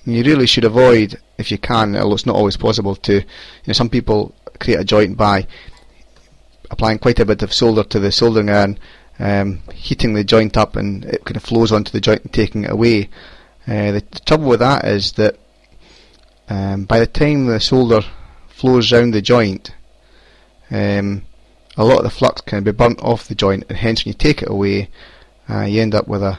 You 0.05 0.25
really 0.25 0.47
should 0.47 0.65
avoid, 0.65 1.21
if 1.39 1.51
you 1.51 1.59
can, 1.59 1.97
although 1.97 2.15
it's 2.15 2.27
not 2.27 2.37
always 2.37 2.57
possible 2.57 2.97
to, 2.97 3.15
you 3.15 3.25
know, 3.67 3.73
some 3.73 3.89
people 3.89 4.35
create 4.59 4.81
a 4.81 4.85
joint 4.85 5.17
by 5.17 5.47
applying 6.71 6.99
quite 6.99 7.21
a 7.21 7.25
bit 7.25 7.43
of 7.43 7.53
solder 7.53 7.85
to 7.85 7.99
the 7.99 8.13
soldering 8.13 8.51
iron, 8.51 8.79
um, 9.19 9.63
heating 9.73 10.15
the 10.15 10.25
joint 10.25 10.57
up 10.57 10.77
and 10.77 11.05
it 11.05 11.25
kind 11.25 11.37
of 11.37 11.43
flows 11.43 11.73
onto 11.73 11.93
the 11.93 12.01
joint 12.01 12.23
and 12.23 12.33
taking 12.33 12.65
it 12.65 12.71
away. 12.71 13.09
Uh, 13.67 13.93
the, 13.93 14.05
the, 14.11 14.21
trouble 14.21 14.49
with 14.49 14.61
that 14.61 14.85
is 14.85 15.13
that 15.13 15.39
um, 16.49 16.85
by 16.85 16.99
the 16.99 17.07
time 17.07 17.47
the 17.47 17.61
solder 17.61 18.03
flows 18.49 18.93
round 18.93 19.15
the 19.15 19.23
joint, 19.23 19.75
um, 20.71 21.23
a 21.77 21.85
lot 21.85 21.99
of 21.99 22.05
the 22.05 22.11
flux 22.11 22.41
can 22.43 22.63
be 22.63 22.73
burnt 22.73 23.01
off 23.03 23.29
the 23.29 23.35
joint, 23.35 23.65
and 23.69 23.79
hence 23.79 24.05
when 24.05 24.13
you 24.13 24.19
take 24.19 24.43
it 24.43 24.51
away, 24.51 24.91
uh, 25.49 25.63
you 25.63 25.81
end 25.81 25.95
up 25.95 26.07
with 26.07 26.23
a, 26.23 26.39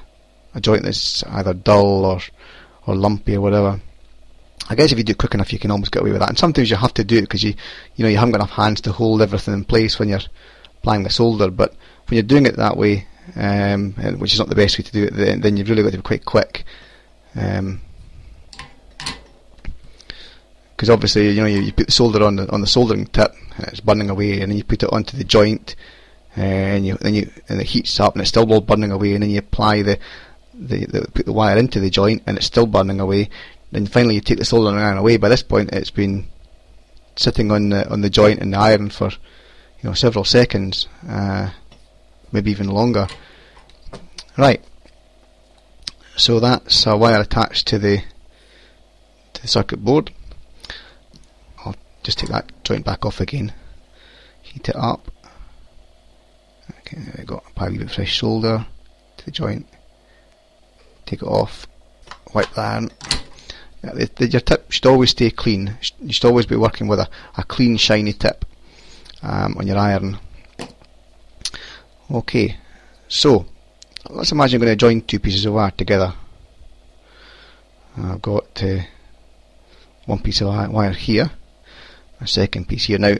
a 0.54 0.62
joint 0.62 0.84
that's 0.84 1.24
either 1.26 1.54
dull 1.54 2.06
or 2.06 2.20
or 2.88 2.96
lumpy 2.96 3.36
or 3.36 3.42
whatever. 3.42 3.82
I 4.68 4.76
guess 4.76 4.92
if 4.92 4.98
you 4.98 5.04
do 5.04 5.12
it 5.12 5.18
quick 5.18 5.34
enough, 5.34 5.54
you 5.54 5.60
can 5.60 5.72
almost 5.72 5.92
get 5.92 6.02
away 6.02 6.12
with 6.12 6.22
that. 6.22 6.30
And 6.30 6.38
sometimes 6.38 6.70
you 6.70 6.76
have 6.76 6.94
to 6.96 7.04
do 7.04 7.18
it 7.18 7.22
because 7.22 7.44
you, 7.44 7.54
you 7.96 8.04
know, 8.04 8.10
you 8.10 8.18
haven't 8.18 8.32
got 8.32 8.42
enough 8.42 8.52
hands 8.52 8.82
to 8.82 8.92
hold 8.92 9.22
everything 9.22 9.54
in 9.54 9.64
place 9.64 10.00
when 10.00 10.10
you're 10.10 10.22
applying 10.78 11.04
the 11.04 11.10
solder. 11.10 11.52
But 11.52 11.72
when 12.08 12.16
you're 12.16 12.24
doing 12.24 12.46
it 12.46 12.58
that 12.58 12.78
way, 12.78 13.08
um, 13.36 13.94
which 14.20 14.34
is 14.34 14.40
not 14.40 14.50
the 14.50 14.56
best 14.56 14.78
way 14.78 14.84
to 14.84 14.92
do 14.92 15.04
it, 15.04 15.14
then, 15.14 15.42
then 15.42 15.58
you've 15.58 15.70
really 15.70 15.84
got 15.84 15.92
to 15.92 15.98
be 15.98 16.04
quite 16.04 16.26
quick. 16.26 16.64
Um, 17.36 17.82
because 20.76 20.90
obviously 20.90 21.30
you 21.30 21.40
know 21.40 21.48
you, 21.48 21.62
you, 21.62 21.72
put 21.72 21.86
the 21.86 21.92
solder 21.92 22.24
on 22.24 22.36
the 22.36 22.52
on 22.52 22.60
the 22.60 22.68
soldering 22.68 23.06
tip 23.08 23.34
and 23.58 23.68
it's 23.68 23.80
burning 23.80 24.10
away, 24.10 24.42
and 24.42 24.52
then 24.52 24.58
you 24.58 24.64
put 24.64 24.84
it 24.84 24.92
onto 24.92 25.16
the 25.16 25.24
joint, 25.24 25.76
and 26.36 26.86
you 26.86 26.96
then 26.96 27.14
you 27.14 27.32
and 27.48 27.62
it 27.62 27.68
heats 27.68 28.00
up 28.00 28.14
and 28.14 28.22
it's 28.22 28.30
still 28.30 28.52
all 28.52 28.62
burning 28.62 28.92
away, 28.92 29.14
and 29.14 29.24
then 29.24 29.30
you 29.30 29.40
apply 29.40 29.82
the, 29.82 29.98
the, 30.54 30.86
the 30.86 31.08
put 31.14 31.26
the 31.26 31.34
wire 31.34 31.58
into 31.58 31.80
the 31.80 31.90
joint 31.90 32.24
and 32.28 32.38
it's 32.38 32.46
still 32.46 32.66
burning 32.68 33.00
away. 33.00 33.30
Then 33.76 33.88
finally 33.88 34.16
you 34.16 34.22
take 34.22 34.38
the 34.38 34.46
soldering 34.46 34.78
iron 34.78 34.98
away. 34.98 35.18
By 35.18 35.28
this 35.28 35.44
point, 35.44 35.74
it's 35.74 35.92
been 35.92 36.28
sitting 37.18 37.52
on 37.52 37.68
the 37.72 37.86
on 37.92 38.00
the 38.00 38.10
joint 38.10 38.40
and 38.40 38.54
the 38.54 38.58
iron 38.58 38.90
for 38.90 39.10
you 39.10 39.84
know 39.84 39.92
several 39.92 40.24
seconds, 40.24 40.88
uh, 41.06 41.50
maybe 42.32 42.52
even 42.52 42.70
longer. 42.70 43.10
Right. 44.38 44.64
So 46.16 46.40
that's 46.40 46.86
a 46.86 46.96
wire 46.96 47.20
attached 47.20 47.68
to 47.68 47.78
the 47.78 48.02
to 49.34 49.42
the 49.42 49.50
circuit 49.50 49.84
board. 49.84 50.10
I'll 51.66 51.76
just 52.02 52.20
take 52.20 52.30
that 52.30 52.50
joint 52.64 52.86
back 52.86 53.06
off 53.06 53.20
again. 53.20 53.52
Heat 54.42 54.70
it 54.70 54.76
up. 54.78 55.12
Okay 56.80 57.02
there 57.02 57.16
we 57.18 57.26
go. 57.26 57.44
Apply 57.50 57.68
a 57.68 57.72
bit 57.72 57.82
of 57.82 57.92
fresh 57.92 58.22
solder 58.22 58.66
to 59.18 59.26
the 59.26 59.32
joint. 59.32 59.68
Take 61.06 61.24
it 61.24 61.28
off. 61.28 61.68
Wipe 62.34 62.54
that 62.54 63.15
the, 63.94 64.10
the, 64.16 64.28
your 64.28 64.42
tip 64.42 64.72
should 64.72 64.86
always 64.86 65.12
stay 65.12 65.30
clean. 65.30 65.78
You 66.02 66.14
should 66.14 66.26
always 66.26 66.46
be 66.46 66.56
working 66.56 66.88
with 66.88 67.00
a, 67.00 67.10
a 67.38 67.44
clean 67.44 67.78
shiny 67.78 68.14
tip 68.14 68.46
um, 69.22 69.56
on 69.58 69.68
your 69.68 69.78
iron. 69.78 70.18
Okay 72.10 72.58
so 73.08 73.46
let's 74.10 74.32
imagine 74.32 74.58
I'm 74.58 74.66
going 74.66 74.74
to 74.74 74.76
join 74.76 75.02
two 75.02 75.20
pieces 75.20 75.46
of 75.46 75.54
wire 75.54 75.72
together. 75.72 76.14
I've 77.98 78.22
got 78.22 78.62
uh, 78.64 78.80
one 80.06 80.20
piece 80.20 80.42
of 80.42 80.48
wire 80.48 80.92
here 80.92 81.32
a 82.20 82.28
second 82.28 82.68
piece 82.68 82.86
here. 82.86 82.98
Now, 82.98 83.16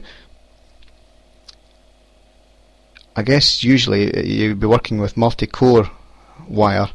I 3.16 3.22
guess 3.24 3.64
usually 3.64 4.28
you'd 4.28 4.60
be 4.60 4.68
working 4.68 5.00
with 5.00 5.18
multi-core 5.18 5.90
wire 6.48 6.90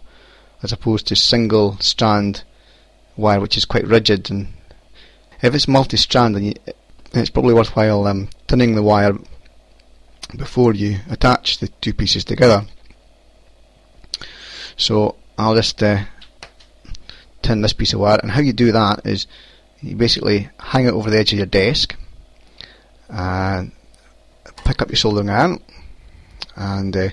as 0.62 0.72
opposed 0.72 1.06
to 1.06 1.16
single 1.16 1.78
strand 1.78 2.44
wire 3.16 3.40
which 3.40 3.56
is 3.56 3.64
quite 3.64 3.86
rigid 3.86 4.30
and 4.30 4.48
if 5.42 5.54
it's 5.54 5.68
multi-strand 5.68 6.34
then 6.34 6.44
you, 6.44 6.54
it's 7.12 7.30
probably 7.30 7.54
worthwhile 7.54 8.06
um, 8.06 8.28
tinning 8.46 8.74
the 8.74 8.82
wire 8.82 9.12
before 10.36 10.74
you 10.74 10.98
attach 11.10 11.58
the 11.58 11.68
two 11.80 11.92
pieces 11.92 12.24
together. 12.24 12.64
So 14.76 15.16
I'll 15.36 15.54
just 15.54 15.82
uh, 15.82 16.04
tin 17.42 17.62
this 17.62 17.72
piece 17.72 17.92
of 17.92 18.00
wire 18.00 18.18
and 18.22 18.30
how 18.30 18.40
you 18.40 18.52
do 18.52 18.72
that 18.72 19.06
is 19.06 19.26
you 19.80 19.96
basically 19.96 20.48
hang 20.58 20.86
it 20.86 20.92
over 20.92 21.10
the 21.10 21.18
edge 21.18 21.32
of 21.32 21.38
your 21.38 21.46
desk 21.46 21.96
and 23.08 23.72
pick 24.64 24.82
up 24.82 24.88
your 24.88 24.96
soldering 24.96 25.30
iron 25.30 25.58
and 26.54 26.96
uh, 26.96 27.08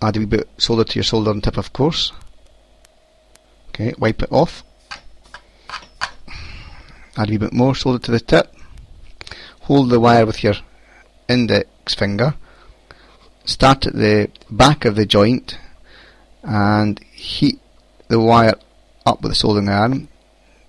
add 0.00 0.16
a 0.16 0.20
wee 0.20 0.26
bit 0.26 0.48
solder 0.58 0.84
to 0.84 0.94
your 0.94 1.04
soldering 1.04 1.40
tip 1.40 1.56
of 1.56 1.72
course 1.72 2.12
okay 3.74 3.92
wipe 3.98 4.22
it 4.22 4.32
off 4.32 4.64
add 7.16 7.28
a 7.28 7.30
wee 7.30 7.38
bit 7.38 7.52
more 7.52 7.74
solder 7.74 7.98
to 7.98 8.10
the 8.10 8.20
tip, 8.20 8.52
hold 9.62 9.90
the 9.90 10.00
wire 10.00 10.26
with 10.26 10.42
your 10.42 10.54
index 11.28 11.94
finger, 11.94 12.34
start 13.44 13.86
at 13.86 13.94
the 13.94 14.30
back 14.50 14.84
of 14.84 14.96
the 14.96 15.06
joint 15.06 15.58
and 16.42 16.98
heat 17.12 17.58
the 18.08 18.20
wire 18.20 18.54
up 19.06 19.22
with 19.22 19.32
the 19.32 19.36
soldering 19.36 19.68
iron. 19.68 20.08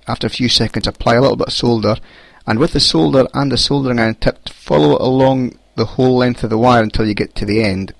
After 0.07 0.27
a 0.27 0.29
few 0.29 0.50
seconds 0.50 0.88
apply 0.88 1.15
a 1.15 1.21
little 1.21 1.38
bit 1.38 1.47
of 1.47 1.53
solder 1.53 1.95
and 2.45 2.59
with 2.59 2.74
the 2.74 2.79
solder 2.79 3.27
and 3.33 3.51
the 3.51 3.57
soldering 3.57 4.00
iron 4.00 4.15
tipped 4.15 4.53
follow 4.53 4.95
it 4.95 5.01
along 5.01 5.57
the 5.75 5.85
whole 5.85 6.17
length 6.17 6.43
of 6.43 6.51
the 6.51 6.57
wire 6.57 6.83
until 6.83 7.07
you 7.07 7.15
get 7.15 7.33
to 7.35 7.45
the 7.45 7.63
end 7.63 7.93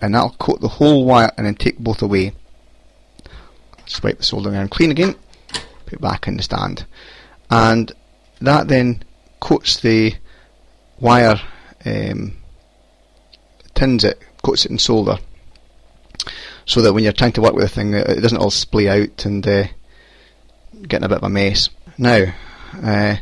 and 0.00 0.14
that'll 0.14 0.30
coat 0.30 0.60
the 0.60 0.68
whole 0.68 1.04
wire 1.04 1.30
and 1.36 1.46
then 1.46 1.54
take 1.54 1.78
both 1.78 2.00
away. 2.00 2.32
Just 3.90 4.04
wipe 4.04 4.18
the 4.18 4.24
soldering 4.24 4.56
iron 4.56 4.68
clean 4.68 4.92
again, 4.92 5.16
put 5.84 5.94
it 5.94 6.00
back 6.00 6.28
in 6.28 6.36
the 6.36 6.42
stand 6.42 6.86
and 7.50 7.92
that 8.40 8.68
then 8.68 9.02
coats 9.40 9.80
the 9.80 10.14
wire 11.00 11.40
um, 11.84 12.36
tins 13.74 14.04
it, 14.04 14.22
coats 14.42 14.64
it 14.64 14.70
in 14.70 14.78
solder 14.78 15.18
so 16.64 16.80
that 16.82 16.92
when 16.92 17.02
you're 17.02 17.12
trying 17.12 17.32
to 17.32 17.42
work 17.42 17.54
with 17.54 17.64
the 17.64 17.68
thing 17.68 17.94
it 17.94 18.20
doesn't 18.20 18.38
all 18.38 18.50
splay 18.50 18.88
out 18.88 19.24
and 19.24 19.46
uh, 19.46 19.64
get 20.82 20.98
in 20.98 21.04
a 21.04 21.08
bit 21.08 21.18
of 21.18 21.24
a 21.24 21.28
mess. 21.28 21.68
Now, 21.98 22.32
uh, 22.82 23.16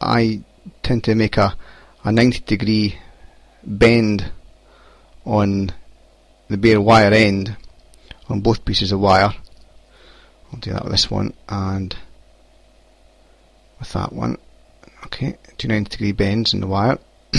I 0.00 0.42
tend 0.82 1.04
to 1.04 1.14
make 1.14 1.36
a, 1.36 1.56
a 2.04 2.12
90 2.12 2.40
degree 2.40 2.98
bend 3.64 4.30
on 5.24 5.72
the 6.48 6.56
bare 6.56 6.80
wire 6.80 7.12
end 7.12 7.56
on 8.28 8.40
both 8.40 8.64
pieces 8.64 8.92
of 8.92 9.00
wire. 9.00 9.34
I'll 10.52 10.60
do 10.60 10.72
that 10.72 10.84
with 10.84 10.92
this 10.92 11.10
one 11.10 11.34
and 11.48 11.94
with 13.78 13.92
that 13.92 14.12
one. 14.12 14.38
Okay, 15.06 15.36
two 15.56 15.68
90 15.68 15.90
degree 15.90 16.12
bends 16.12 16.54
in 16.54 16.60
the 16.60 16.66
wire. 16.66 16.98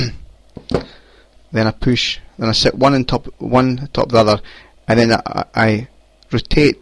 then 1.52 1.68
I 1.68 1.72
push, 1.72 2.20
then 2.38 2.50
I 2.50 2.54
set 2.54 2.76
one 2.76 2.94
on 2.94 3.06
top, 3.06 3.28
one 3.40 3.90
top 3.94 4.10
the 4.10 4.20
other, 4.20 4.42
and 4.88 5.00
then 5.00 5.12
I, 5.12 5.46
I 5.54 5.88
rotate 6.32 6.80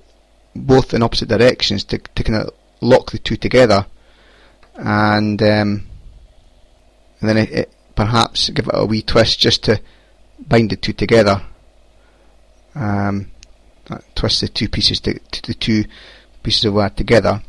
both 0.55 0.93
in 0.93 1.03
opposite 1.03 1.29
directions 1.29 1.83
to, 1.85 1.97
to 1.97 2.23
kind 2.23 2.43
of 2.43 2.53
lock 2.81 3.11
the 3.11 3.17
two 3.17 3.37
together, 3.37 3.85
and 4.75 5.41
um, 5.41 5.87
and 7.19 7.29
then 7.29 7.37
it, 7.37 7.51
it, 7.51 7.73
perhaps 7.95 8.49
give 8.49 8.67
it 8.67 8.73
a 8.73 8.85
wee 8.85 9.01
twist 9.01 9.39
just 9.39 9.63
to 9.63 9.81
bind 10.39 10.69
the 10.69 10.75
two 10.75 10.93
together. 10.93 11.41
Um, 12.75 13.31
twist 14.15 14.41
the 14.41 14.47
two 14.47 14.69
pieces 14.69 14.99
to, 15.01 15.19
to 15.19 15.41
the 15.43 15.53
two 15.53 15.85
pieces 16.43 16.65
of 16.65 16.73
wire 16.73 16.89
together. 16.89 17.41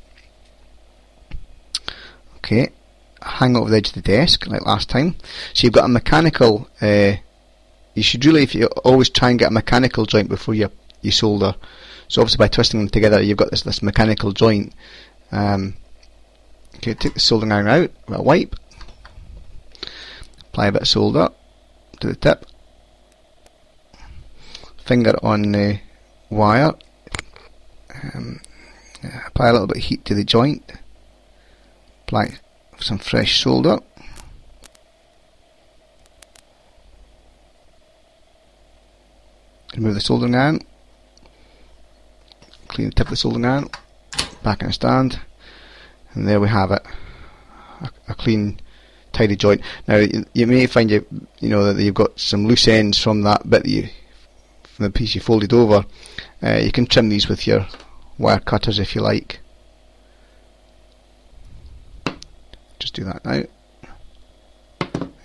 Okay, 2.37 2.69
hang 3.21 3.57
over 3.57 3.71
the 3.71 3.77
edge 3.77 3.89
of 3.89 3.95
the 3.95 4.03
desk 4.03 4.47
like 4.47 4.65
last 4.65 4.89
time. 4.89 5.17
So 5.55 5.67
you've 5.67 5.75
got 5.75 5.85
a 5.85 5.89
mechanical. 5.89 6.69
Uh, 6.81 7.15
you 7.95 8.03
should 8.03 8.25
really, 8.25 8.43
if 8.43 8.55
you 8.55 8.67
always 8.85 9.11
try 9.11 9.31
and 9.31 9.39
get 9.39 9.49
a 9.49 9.53
mechanical 9.53 10.07
joint 10.07 10.29
before 10.29 10.55
you 10.55 10.71
you 11.03 11.11
solder. 11.11 11.55
So 12.09 12.23
obviously 12.23 12.39
by 12.39 12.49
twisting 12.49 12.81
them 12.81 12.89
together, 12.89 13.23
you've 13.23 13.39
got 13.39 13.51
this 13.51 13.63
this 13.63 13.83
mechanical 13.83 14.33
joint. 14.33 14.73
Um, 15.31 15.75
okay, 16.77 16.95
take 16.95 17.15
the 17.15 17.21
soldering 17.21 17.53
iron 17.53 17.69
out 17.69 17.91
with 18.07 18.19
a 18.19 18.23
wipe. 18.23 18.55
Apply 20.49 20.69
a 20.69 20.73
bit 20.73 20.83
of 20.83 20.89
solder 20.89 21.29
to 22.01 22.07
the 22.07 22.17
tip. 22.17 22.47
Finger 24.85 25.15
on 25.23 25.53
the 25.53 25.81
wire. 26.31 26.75
Um, 28.15 28.41
apply 29.27 29.49
a 29.49 29.53
little 29.53 29.67
bit 29.67 29.79
of 29.79 29.83
heat 29.85 30.05
to 30.07 30.15
the 30.15 30.25
joint. 30.25 30.73
Apply 32.05 32.39
some 32.81 32.99
fresh 32.99 33.43
solder. 33.43 33.79
Remove 39.77 39.95
the 39.95 40.01
soldering 40.01 40.35
iron. 40.35 40.61
Clean 42.69 42.89
the 42.89 42.95
tip 42.95 43.07
of 43.07 43.11
the 43.11 43.17
soldering 43.17 43.45
iron. 43.45 43.69
Back 44.43 44.63
in 44.63 44.69
the 44.69 44.73
stand. 44.73 45.21
And 46.15 46.27
there 46.27 46.41
we 46.41 46.49
have 46.49 46.73
it. 46.73 46.83
A, 47.81 47.91
a 48.09 48.15
clean, 48.15 48.59
tidy 49.13 49.37
joint. 49.37 49.61
Now 49.87 49.97
you, 49.97 50.25
you, 50.33 50.47
may 50.47 50.67
find 50.67 50.91
you, 50.91 51.07
you 51.41 51.49
know 51.49 51.73
that 51.73 51.83
you've 51.83 51.95
got 51.95 52.19
some 52.19 52.47
loose 52.47 52.67
ends 52.67 52.99
from 52.99 53.23
that 53.23 53.49
bit 53.49 53.65
that 53.65 53.71
you, 53.71 53.89
from 54.79 54.85
the 54.85 54.91
piece 54.93 55.17
you 55.17 55.21
folded 55.21 55.53
over. 55.53 55.85
Uh, 56.41 56.61
you 56.63 56.71
can 56.71 56.87
trim 56.87 57.09
these 57.09 57.29
with 57.29 57.49
your 57.49 57.67
wire 58.17 58.39
cutters 58.39 58.79
if 58.79 58.95
you 58.95 59.01
like. 59.01 59.41
Just 62.79 62.95
do 62.95 63.03
that 63.03 63.25
now. 63.25 63.43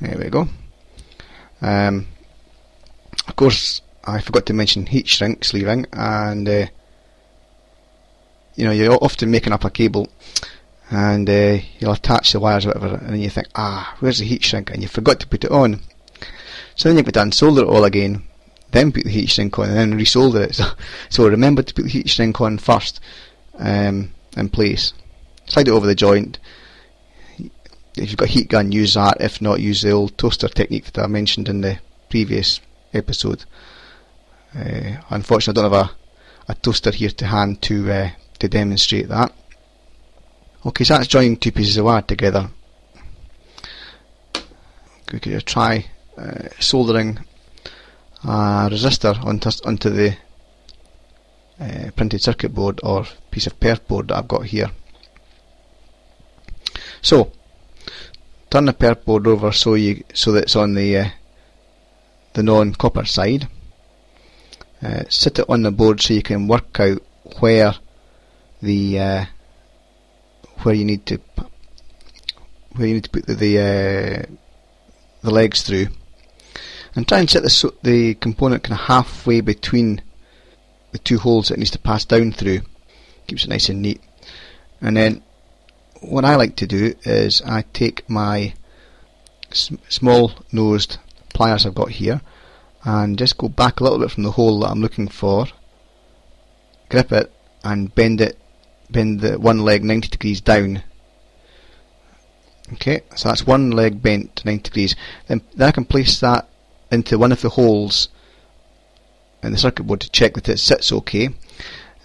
There 0.01 0.17
we 0.17 0.29
go. 0.31 0.47
Um, 1.61 2.07
of 3.27 3.35
course, 3.35 3.83
I 4.03 4.21
forgot 4.21 4.47
to 4.47 4.53
mention 4.53 4.87
heat 4.87 5.07
shrink 5.07 5.43
sleeving, 5.45 5.85
and 5.93 6.49
uh, 6.49 6.65
you 8.55 8.65
know 8.65 8.71
you're 8.71 8.97
often 9.03 9.29
making 9.29 9.53
up 9.53 9.65
a 9.65 9.69
cable, 9.69 10.09
and 10.89 11.29
uh, 11.29 11.59
you'll 11.77 11.93
attach 11.93 12.31
the 12.31 12.39
wires 12.39 12.65
or 12.65 12.69
whatever, 12.69 12.95
and 12.95 13.09
then 13.09 13.21
you 13.21 13.29
think, 13.29 13.49
ah, 13.53 13.95
where's 13.99 14.17
the 14.17 14.25
heat 14.25 14.43
shrink, 14.43 14.71
and 14.71 14.81
you 14.81 14.87
forgot 14.87 15.19
to 15.19 15.27
put 15.27 15.43
it 15.43 15.51
on. 15.51 15.79
So 16.75 16.89
then 16.89 16.97
you 16.97 17.03
put 17.03 17.13
to 17.13 17.31
solder 17.31 17.61
it 17.61 17.67
all 17.67 17.83
again, 17.83 18.23
then 18.73 18.91
put 18.91 19.05
the 19.05 19.09
heat 19.09 19.29
shrink 19.29 19.57
on, 19.57 19.69
and 19.69 19.77
then 19.77 19.99
resolder 19.99 20.41
it. 20.41 20.55
So, 21.09 21.23
so 21.23 21.29
remember 21.29 21.63
to 21.63 21.73
put 21.73 21.83
the 21.83 21.89
heat 21.89 22.09
shrink 22.09 22.41
on 22.41 22.57
first 22.57 22.99
um, 23.57 24.11
in 24.35 24.49
place. 24.49 24.93
Slide 25.45 25.67
it 25.67 25.71
over 25.71 25.87
the 25.87 25.95
joint 25.95 26.39
if 27.95 28.09
you've 28.09 28.17
got 28.17 28.29
a 28.29 28.31
heat 28.31 28.49
gun, 28.49 28.71
use 28.71 28.95
that. 28.95 29.17
If 29.19 29.41
not, 29.41 29.59
use 29.59 29.81
the 29.81 29.91
old 29.91 30.17
toaster 30.17 30.47
technique 30.47 30.91
that 30.93 31.03
I 31.03 31.07
mentioned 31.07 31.47
in 31.47 31.61
the 31.61 31.79
previous 32.09 32.59
episode. 32.93 33.45
Uh, 34.55 34.97
unfortunately, 35.09 35.61
I 35.61 35.69
don't 35.69 35.73
have 35.73 35.89
a, 36.47 36.51
a 36.51 36.55
toaster 36.55 36.91
here 36.91 37.09
to 37.09 37.25
hand 37.25 37.61
to 37.63 37.91
uh, 37.91 38.09
to 38.39 38.47
demonstrate 38.47 39.09
that. 39.09 39.31
Okay, 40.65 40.83
so 40.83 40.95
that's 40.95 41.07
joining 41.07 41.37
two 41.37 41.51
pieces 41.51 41.77
of 41.77 41.85
wire 41.85 42.01
together. 42.01 42.49
We 45.11 45.19
could 45.19 45.45
try 45.45 45.85
uh, 46.17 46.49
soldering 46.59 47.19
a 48.23 48.69
resistor 48.71 49.23
onto, 49.25 49.49
onto 49.65 49.89
the 49.89 50.17
uh, 51.59 51.91
printed 51.95 52.21
circuit 52.21 52.53
board 52.53 52.79
or 52.83 53.05
piece 53.31 53.47
of 53.47 53.59
perf 53.59 53.85
board 53.87 54.07
that 54.07 54.17
I've 54.17 54.27
got 54.27 54.45
here. 54.45 54.71
So, 57.01 57.31
turn 58.49 58.65
the 58.65 58.73
perf 58.73 59.03
board 59.05 59.27
over 59.27 59.51
so 59.51 59.73
you 59.75 60.03
so 60.13 60.31
that 60.31 60.43
it's 60.43 60.55
on 60.55 60.73
the 60.73 60.97
uh, 60.97 61.09
the 62.33 62.43
non-copper 62.43 63.05
side. 63.05 63.47
Uh, 64.81 65.03
sit 65.09 65.39
it 65.39 65.49
on 65.49 65.61
the 65.61 65.71
board 65.71 66.01
so 66.01 66.13
you 66.13 66.21
can 66.21 66.47
work 66.47 66.79
out 66.79 67.01
where 67.39 67.73
the 68.61 68.99
uh, 68.99 69.25
where 70.63 70.75
you 70.75 70.85
need 70.85 71.05
to 71.05 71.19
where 72.73 72.87
you 72.87 72.95
need 72.95 73.03
to 73.03 73.09
put 73.09 73.25
the 73.27 73.35
the, 73.35 73.59
uh, 73.59 74.33
the 75.21 75.31
legs 75.31 75.61
through, 75.61 75.87
and 76.95 77.07
try 77.07 77.19
and 77.19 77.29
set 77.29 77.43
the 77.43 77.73
the 77.83 78.13
component 78.15 78.63
kind 78.63 78.79
of 78.79 78.85
halfway 78.87 79.41
between 79.41 80.01
the 80.91 80.99
two 80.99 81.17
holes 81.17 81.47
that 81.47 81.55
it 81.55 81.59
needs 81.59 81.71
to 81.71 81.79
pass 81.79 82.05
down 82.05 82.31
through. 82.31 82.61
Keeps 83.27 83.45
it 83.45 83.49
nice 83.49 83.69
and 83.69 83.81
neat, 83.81 84.01
and 84.81 84.97
then 84.97 85.23
what 86.01 86.25
I 86.25 86.35
like 86.35 86.55
to 86.57 86.67
do 86.67 86.93
is 87.03 87.41
I 87.41 87.63
take 87.73 88.09
my 88.09 88.53
sm 89.51 89.75
small 89.87 90.33
nosed 90.51 90.97
pliers 91.33 91.65
I've 91.65 91.75
got 91.75 91.91
here 91.91 92.21
and 92.83 93.17
just 93.17 93.37
go 93.37 93.47
back 93.47 93.79
a 93.79 93.83
little 93.83 93.99
bit 93.99 94.11
from 94.11 94.23
the 94.23 94.31
hole 94.31 94.59
that 94.59 94.69
I'm 94.69 94.81
looking 94.81 95.07
for, 95.07 95.47
grip 96.89 97.11
it 97.11 97.31
and 97.63 97.93
bend 97.95 98.19
it, 98.19 98.37
bend 98.89 99.21
the 99.21 99.39
one 99.39 99.59
leg 99.59 99.83
90 99.83 100.09
degrees 100.09 100.41
down. 100.41 100.83
Okay, 102.73 103.01
so 103.15 103.29
that's 103.29 103.47
one 103.47 103.71
leg 103.71 104.01
bent 104.01 104.43
90 104.43 104.63
degrees. 104.63 104.95
Then, 105.27 105.41
then 105.55 105.69
I 105.69 105.71
can 105.71 105.85
place 105.85 106.19
that 106.19 106.49
into 106.93 107.17
one 107.17 107.31
of 107.31 107.41
the 107.41 107.49
holes 107.49 108.07
in 109.41 109.51
the 109.51 109.57
circuit 109.57 109.83
board 109.83 110.01
to 110.01 110.09
check 110.11 110.35
that 110.35 110.49
it 110.49 110.59
sits 110.59 110.91
okay. 110.91 111.29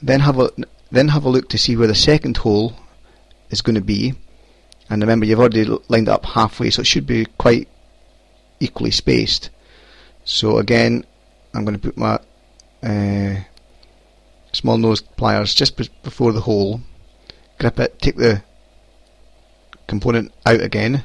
Then 0.03 0.20
have 0.20 0.38
a 0.38 0.51
then 0.90 1.09
have 1.09 1.24
a 1.24 1.29
look 1.29 1.48
to 1.51 1.59
see 1.59 1.77
where 1.77 1.87
the 1.87 1.94
second 1.94 2.38
hole 2.38 2.74
is 3.51 3.62
going 3.62 3.74
to 3.74 3.83
be. 3.83 4.14
And 4.90 5.03
remember, 5.03 5.27
you've 5.27 5.38
already 5.38 5.64
lined 5.64 6.09
it 6.09 6.12
up 6.12 6.24
halfway, 6.24 6.70
so 6.70 6.81
it 6.81 6.87
should 6.87 7.07
be 7.07 7.27
quite 7.37 7.68
equally 8.59 8.90
spaced. 8.90 9.51
So 10.24 10.59
again, 10.59 11.05
I'm 11.53 11.64
going 11.64 11.79
to 11.79 11.90
put 11.90 11.98
my 11.98 12.18
uh, 12.83 13.42
small 14.53 14.79
nose 14.79 15.03
pliers 15.03 15.55
just 15.55 15.77
before 15.77 16.33
the 16.33 16.40
hole, 16.40 16.81
grip 17.59 17.79
it, 17.81 18.01
take 18.01 18.16
the 18.16 18.42
component 19.87 20.33
out 20.46 20.62
again, 20.62 21.05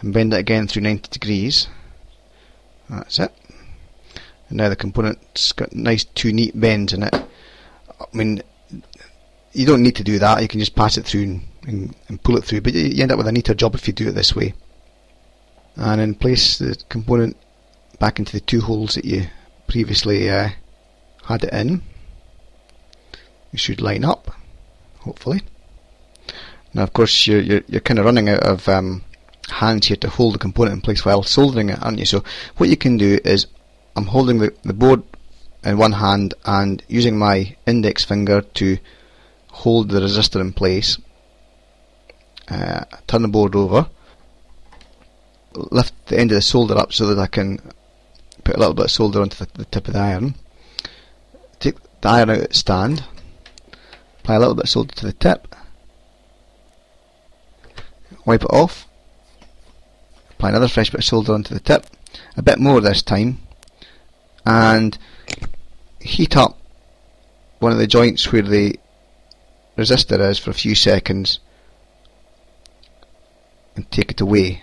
and 0.00 0.12
bend 0.12 0.34
it 0.34 0.40
again 0.40 0.68
through 0.68 0.82
90 0.82 1.08
degrees. 1.10 1.68
That's 2.88 3.18
it. 3.18 3.32
And 4.48 4.58
now 4.58 4.68
the 4.68 4.76
component's 4.76 5.52
got 5.52 5.74
nice 5.74 6.04
two 6.04 6.32
neat 6.32 6.58
bends 6.58 6.92
in 6.92 7.02
it. 7.02 7.14
I 7.14 8.04
mean, 8.12 8.42
you 9.52 9.66
don't 9.66 9.82
need 9.82 9.96
to 9.96 10.04
do 10.04 10.18
that. 10.18 10.40
You 10.40 10.48
can 10.48 10.60
just 10.60 10.76
pass 10.76 10.96
it 10.96 11.04
through 11.04 11.40
and, 11.66 11.94
and 12.08 12.22
pull 12.22 12.36
it 12.36 12.44
through. 12.44 12.62
But 12.62 12.74
you, 12.74 12.86
you 12.86 13.02
end 13.02 13.12
up 13.12 13.18
with 13.18 13.26
a 13.26 13.32
neater 13.32 13.54
job 13.54 13.74
if 13.74 13.86
you 13.86 13.92
do 13.92 14.08
it 14.08 14.12
this 14.12 14.34
way. 14.34 14.54
And 15.76 16.00
then 16.00 16.14
place 16.14 16.58
the 16.58 16.76
component 16.88 17.36
back 17.98 18.18
into 18.18 18.32
the 18.32 18.40
two 18.40 18.60
holes 18.60 18.94
that 18.94 19.04
you 19.04 19.26
previously 19.66 20.30
uh, 20.30 20.50
had 21.24 21.44
it 21.44 21.52
in. 21.52 21.82
It 23.52 23.60
should 23.60 23.80
line 23.80 24.04
up, 24.04 24.30
hopefully. 25.00 25.42
Now, 26.74 26.82
of 26.82 26.92
course, 26.92 27.26
you're 27.26 27.40
you're, 27.40 27.62
you're 27.66 27.80
kind 27.80 27.98
of 27.98 28.04
running 28.04 28.28
out 28.28 28.42
of 28.42 28.68
um, 28.68 29.04
hands 29.50 29.86
here 29.86 29.96
to 29.98 30.08
hold 30.08 30.34
the 30.34 30.38
component 30.38 30.74
in 30.74 30.80
place 30.80 31.04
while 31.04 31.22
soldering 31.22 31.70
it, 31.70 31.82
aren't 31.82 31.98
you? 31.98 32.04
So 32.04 32.24
what 32.56 32.68
you 32.68 32.76
can 32.76 32.96
do 32.96 33.18
is, 33.24 33.46
I'm 33.96 34.06
holding 34.06 34.38
the, 34.38 34.54
the 34.62 34.72
board 34.72 35.02
in 35.64 35.78
one 35.78 35.92
hand 35.92 36.34
and 36.44 36.82
using 36.88 37.18
my 37.18 37.56
index 37.66 38.04
finger 38.04 38.42
to 38.42 38.78
hold 39.48 39.88
the 39.90 40.00
resistor 40.00 40.40
in 40.40 40.52
place. 40.52 40.98
Uh, 42.48 42.84
turn 43.06 43.22
the 43.22 43.28
board 43.28 43.54
over, 43.54 43.88
lift 45.52 45.92
the 46.06 46.18
end 46.18 46.30
of 46.30 46.36
the 46.36 46.42
solder 46.42 46.78
up 46.78 46.92
so 46.92 47.06
that 47.06 47.20
I 47.20 47.26
can 47.26 47.58
put 48.44 48.56
a 48.56 48.58
little 48.58 48.74
bit 48.74 48.86
of 48.86 48.90
solder 48.90 49.20
onto 49.20 49.44
the, 49.44 49.50
the 49.54 49.64
tip 49.66 49.88
of 49.88 49.94
the 49.94 50.00
iron. 50.00 50.34
Take 51.60 51.76
the 52.00 52.08
iron 52.08 52.30
out 52.30 52.38
of 52.38 52.44
its 52.44 52.58
stand, 52.58 53.04
apply 54.20 54.36
a 54.36 54.38
little 54.38 54.54
bit 54.54 54.64
of 54.64 54.70
solder 54.70 54.94
to 54.94 55.06
the 55.06 55.12
tip, 55.12 55.54
wipe 58.24 58.44
it 58.44 58.50
off, 58.50 58.86
apply 60.38 60.50
another 60.50 60.68
fresh 60.68 60.90
bit 60.90 61.00
of 61.00 61.04
solder 61.04 61.34
onto 61.34 61.52
the 61.52 61.58
tip, 61.58 61.84
a 62.36 62.42
bit 62.42 62.60
more 62.60 62.80
this 62.80 63.02
time, 63.02 63.38
and 64.46 64.96
heat 66.00 66.36
up 66.36 66.56
one 67.58 67.72
of 67.72 67.78
the 67.78 67.88
joints 67.88 68.30
where 68.30 68.42
the 68.42 68.78
resistor 69.76 70.20
is 70.30 70.38
for 70.38 70.50
a 70.50 70.54
few 70.54 70.76
seconds 70.76 71.40
and 73.74 73.90
take 73.90 74.12
it 74.12 74.20
away. 74.20 74.62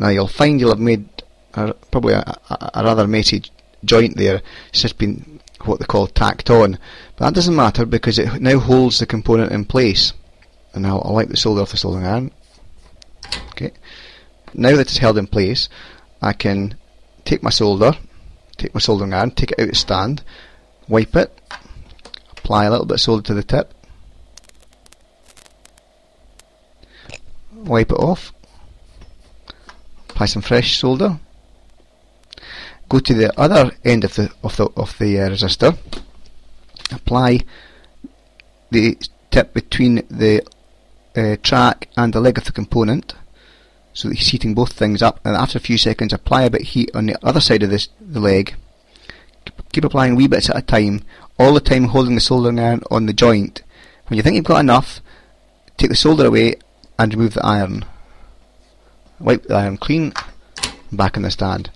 Now 0.00 0.08
you'll 0.08 0.26
find 0.26 0.58
you'll 0.58 0.70
have 0.70 0.80
made 0.80 1.08
a, 1.54 1.74
probably 1.74 2.14
a, 2.14 2.36
a, 2.50 2.70
a, 2.74 2.84
rather 2.84 3.06
messy 3.06 3.44
joint 3.84 4.16
there. 4.16 4.42
It's 4.70 4.82
just 4.82 4.98
been 4.98 5.38
what 5.64 5.78
they 5.78 5.86
call 5.86 6.08
tacked 6.08 6.50
on. 6.50 6.72
But 7.16 7.26
that 7.26 7.34
doesn't 7.34 7.54
matter 7.54 7.86
because 7.86 8.18
it 8.18 8.42
now 8.42 8.58
holds 8.58 8.98
the 8.98 9.06
component 9.06 9.52
in 9.52 9.64
place. 9.64 10.12
And 10.72 10.82
now 10.82 10.98
I'll 10.98 11.14
wipe 11.14 11.28
the 11.28 11.36
solder 11.36 11.62
off 11.62 11.70
the 11.70 11.76
soldering 11.76 12.06
iron. 12.06 12.32
Okay. 13.52 13.72
Now 14.54 14.70
that 14.70 14.80
it's 14.80 14.98
held 14.98 15.18
in 15.18 15.26
place, 15.26 15.68
I 16.22 16.32
can 16.32 16.76
take 17.24 17.42
my 17.42 17.50
solder, 17.50 17.92
take 18.56 18.74
my 18.74 18.80
soldering 18.80 19.12
iron, 19.12 19.30
take 19.30 19.52
it 19.52 19.60
out 19.60 19.68
of 19.68 19.76
stand, 19.76 20.22
wipe 20.88 21.14
it, 21.14 21.40
apply 22.32 22.64
a 22.64 22.70
little 22.70 22.86
bit 22.86 22.94
of 22.94 23.00
solder 23.00 23.22
to 23.22 23.34
the 23.34 23.42
tip, 23.42 23.74
wipe 27.52 27.90
it 27.90 27.98
off, 27.98 28.32
apply 30.08 30.26
some 30.26 30.42
fresh 30.42 30.78
solder, 30.78 31.20
go 32.88 32.98
to 32.98 33.14
the 33.14 33.38
other 33.38 33.70
end 33.84 34.04
of 34.04 34.14
the 34.14 34.32
of 34.42 34.56
the 34.56 34.64
of 34.76 34.96
the 34.98 35.20
uh, 35.20 35.28
resistor, 35.28 35.76
apply 36.90 37.40
the 38.70 38.98
tip 39.30 39.52
between 39.52 39.96
the 40.08 40.42
uh, 41.16 41.36
track 41.42 41.88
and 41.96 42.12
the 42.12 42.20
leg 42.20 42.38
of 42.38 42.44
the 42.44 42.52
component, 42.52 43.14
so 43.98 44.08
that 44.08 44.16
he's 44.16 44.28
heating 44.28 44.54
both 44.54 44.74
things 44.74 45.02
up. 45.02 45.18
And 45.24 45.34
after 45.34 45.58
a 45.58 45.60
few 45.60 45.76
seconds, 45.76 46.12
apply 46.12 46.42
a 46.42 46.50
bit 46.50 46.60
of 46.60 46.68
heat 46.68 46.88
on 46.94 47.06
the 47.06 47.18
other 47.26 47.40
side 47.40 47.64
of 47.64 47.70
this 47.70 47.88
the 48.00 48.20
leg. 48.20 48.54
Keep 49.72 49.82
applying 49.82 50.14
wee 50.14 50.28
bits 50.28 50.48
at 50.48 50.56
a 50.56 50.62
time, 50.62 51.02
all 51.36 51.52
the 51.52 51.60
time 51.60 51.86
holding 51.86 52.14
the 52.14 52.20
soldering 52.20 52.60
iron 52.60 52.80
on 52.92 53.06
the 53.06 53.12
joint. 53.12 53.64
When 54.06 54.16
you 54.16 54.22
think 54.22 54.36
you've 54.36 54.44
got 54.44 54.60
enough, 54.60 55.00
take 55.78 55.90
the 55.90 55.96
solder 55.96 56.26
away 56.26 56.54
and 56.96 57.12
remove 57.12 57.34
the 57.34 57.44
iron. 57.44 57.84
Wipe 59.18 59.42
the 59.42 59.56
iron 59.56 59.78
clean, 59.78 60.12
back 60.92 61.16
in 61.16 61.24
the 61.24 61.30
stand. 61.32 61.68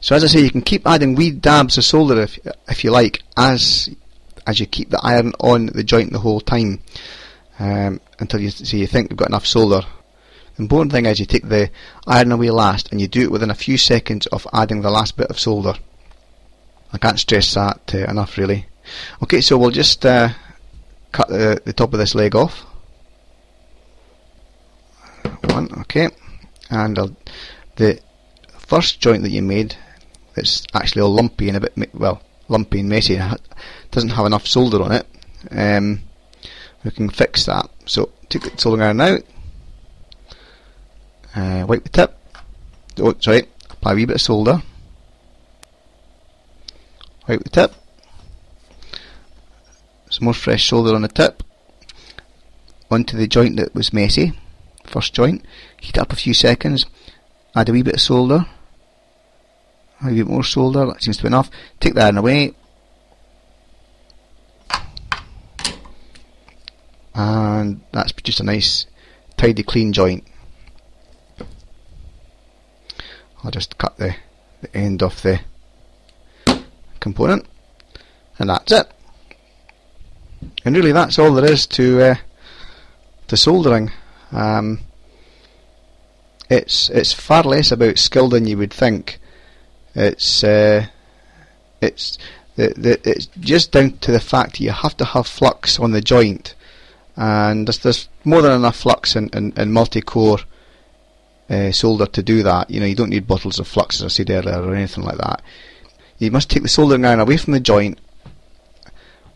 So 0.00 0.16
as 0.16 0.24
I 0.24 0.28
say, 0.28 0.40
you 0.40 0.50
can 0.50 0.62
keep 0.62 0.86
adding 0.86 1.16
wee 1.16 1.32
dabs 1.32 1.76
of 1.76 1.84
solder 1.84 2.22
if 2.22 2.38
if 2.66 2.82
you 2.82 2.92
like, 2.92 3.22
as 3.36 3.94
as 4.46 4.58
you 4.58 4.64
keep 4.64 4.88
the 4.88 5.00
iron 5.02 5.34
on 5.38 5.66
the 5.66 5.84
joint 5.84 6.12
the 6.12 6.20
whole 6.20 6.40
time, 6.40 6.80
um, 7.58 8.00
until 8.20 8.40
you 8.40 8.48
see 8.48 8.78
you 8.78 8.86
think 8.86 9.10
you've 9.10 9.18
got 9.18 9.28
enough 9.28 9.44
solder. 9.44 9.82
Important 10.58 10.92
thing 10.92 11.06
is 11.06 11.20
you 11.20 11.26
take 11.26 11.48
the 11.48 11.70
iron 12.06 12.32
away 12.32 12.50
last, 12.50 12.90
and 12.90 13.00
you 13.00 13.08
do 13.08 13.22
it 13.22 13.30
within 13.30 13.50
a 13.50 13.54
few 13.54 13.78
seconds 13.78 14.26
of 14.28 14.46
adding 14.52 14.80
the 14.80 14.90
last 14.90 15.16
bit 15.16 15.28
of 15.28 15.38
solder. 15.38 15.74
I 16.92 16.98
can't 16.98 17.18
stress 17.18 17.54
that 17.54 17.94
uh, 17.94 18.10
enough, 18.10 18.36
really. 18.36 18.66
Okay, 19.22 19.40
so 19.40 19.56
we'll 19.58 19.70
just 19.70 20.04
uh, 20.04 20.30
cut 21.12 21.28
the, 21.28 21.60
the 21.64 21.72
top 21.72 21.92
of 21.92 21.98
this 21.98 22.14
leg 22.14 22.34
off. 22.34 22.64
One, 25.44 25.68
okay, 25.80 26.08
and 26.70 27.16
the 27.76 28.00
first 28.58 29.00
joint 29.00 29.22
that 29.22 29.30
you 29.30 29.42
made 29.42 29.76
it's 30.36 30.64
actually 30.74 31.02
all 31.02 31.12
lumpy 31.12 31.48
and 31.48 31.56
a 31.56 31.60
bit 31.60 31.94
well 31.94 32.22
lumpy 32.48 32.80
and 32.80 32.88
messy 32.88 33.18
doesn't 33.90 34.10
have 34.10 34.26
enough 34.26 34.46
solder 34.46 34.82
on 34.82 34.92
it 34.92 35.06
um, 35.50 36.00
we 36.84 36.90
can 36.90 37.08
fix 37.08 37.46
that 37.46 37.68
so 37.86 38.10
take 38.28 38.42
the 38.42 38.58
soldering 38.58 38.82
iron 38.82 39.00
out 39.00 39.22
uh, 41.38 41.66
wipe 41.66 41.84
the 41.84 41.90
tip. 41.90 42.14
Oh 42.98 43.14
sorry 43.20 43.46
apply 43.78 43.92
a 43.92 43.94
wee 43.94 44.04
bit 44.06 44.16
of 44.16 44.20
solder. 44.20 44.62
Wipe 47.28 47.42
the 47.42 47.50
tip. 47.50 47.72
Some 50.10 50.24
more 50.24 50.34
fresh 50.34 50.68
solder 50.68 50.94
on 50.94 51.02
the 51.02 51.08
tip. 51.08 51.42
Onto 52.90 53.16
the 53.16 53.26
joint 53.26 53.56
that 53.56 53.74
was 53.74 53.92
messy. 53.92 54.32
First 54.84 55.14
joint. 55.14 55.44
Heat 55.80 55.98
up 55.98 56.12
a 56.12 56.16
few 56.16 56.34
seconds. 56.34 56.86
Add 57.54 57.68
a 57.68 57.72
wee 57.72 57.82
bit 57.82 57.94
of 57.94 58.00
solder. 58.00 58.46
A 60.02 60.06
wee 60.06 60.16
bit 60.16 60.26
more 60.26 60.44
solder, 60.44 60.86
that 60.86 61.02
seems 61.02 61.18
to 61.18 61.24
be 61.24 61.28
enough. 61.28 61.50
Take 61.80 61.94
that 61.94 62.08
in 62.08 62.18
away. 62.18 62.54
And 67.14 67.80
that's 67.92 68.12
just 68.12 68.40
a 68.40 68.44
nice, 68.44 68.86
tidy, 69.36 69.64
clean 69.64 69.92
joint. 69.92 70.24
I'll 73.48 73.52
just 73.52 73.78
cut 73.78 73.96
the, 73.96 74.14
the 74.60 74.76
end 74.76 75.02
off 75.02 75.22
the 75.22 75.40
component. 77.00 77.46
And 78.38 78.50
that's 78.50 78.70
it. 78.70 78.92
And 80.66 80.76
really 80.76 80.92
that's 80.92 81.18
all 81.18 81.32
there 81.32 81.50
is 81.50 81.66
to 81.68 82.02
uh, 82.02 82.14
to 83.28 83.36
soldering. 83.38 83.90
Um, 84.32 84.80
it's 86.50 86.90
it's 86.90 87.14
far 87.14 87.42
less 87.42 87.72
about 87.72 87.96
skill 87.96 88.28
than 88.28 88.46
you 88.46 88.58
would 88.58 88.70
think. 88.70 89.18
It's 89.94 90.44
uh, 90.44 90.84
it's 91.80 92.18
the, 92.56 92.74
the, 92.76 93.10
it's 93.10 93.28
just 93.40 93.72
down 93.72 93.92
to 94.00 94.12
the 94.12 94.20
fact 94.20 94.60
you 94.60 94.72
have 94.72 94.94
to 94.98 95.06
have 95.06 95.26
flux 95.26 95.78
on 95.78 95.92
the 95.92 96.02
joint, 96.02 96.54
and 97.16 97.66
there's, 97.66 97.78
there's 97.78 98.08
more 98.26 98.42
than 98.42 98.52
enough 98.52 98.76
flux 98.76 99.16
in, 99.16 99.30
in, 99.32 99.54
in 99.56 99.72
multi-core 99.72 100.40
uh, 101.50 101.72
solder 101.72 102.06
to 102.06 102.22
do 102.22 102.42
that. 102.42 102.70
You 102.70 102.80
know, 102.80 102.86
you 102.86 102.94
don't 102.94 103.10
need 103.10 103.26
bottles 103.26 103.58
of 103.58 103.68
flux, 103.68 103.96
as 104.00 104.04
I 104.04 104.08
said 104.08 104.30
earlier, 104.30 104.62
or 104.62 104.74
anything 104.74 105.04
like 105.04 105.18
that. 105.18 105.42
You 106.18 106.30
must 106.30 106.50
take 106.50 106.62
the 106.62 106.68
soldering 106.68 107.04
iron 107.04 107.20
away 107.20 107.36
from 107.36 107.52
the 107.52 107.60
joint 107.60 107.98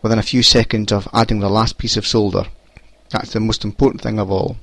within 0.02 0.18
a 0.18 0.22
few 0.22 0.42
seconds 0.42 0.92
of 0.92 1.08
adding 1.12 1.38
the 1.38 1.48
last 1.48 1.78
piece 1.78 1.96
of 1.96 2.06
solder. 2.06 2.46
That's 3.10 3.32
the 3.32 3.40
most 3.40 3.64
important 3.64 4.02
thing 4.02 4.18
of 4.18 4.30
all. 4.30 4.56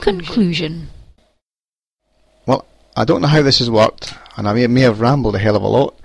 Conclusion. 0.00 0.88
Well, 2.46 2.64
I 2.96 3.04
don't 3.04 3.20
know 3.20 3.28
how 3.28 3.42
this 3.42 3.58
has 3.58 3.70
worked, 3.70 4.14
and 4.36 4.48
I 4.48 4.52
may, 4.54 4.66
may 4.68 4.82
have 4.82 5.00
rambled 5.00 5.34
a 5.34 5.38
hell 5.38 5.56
of 5.56 5.62
a 5.62 5.68
lot. 5.68 5.98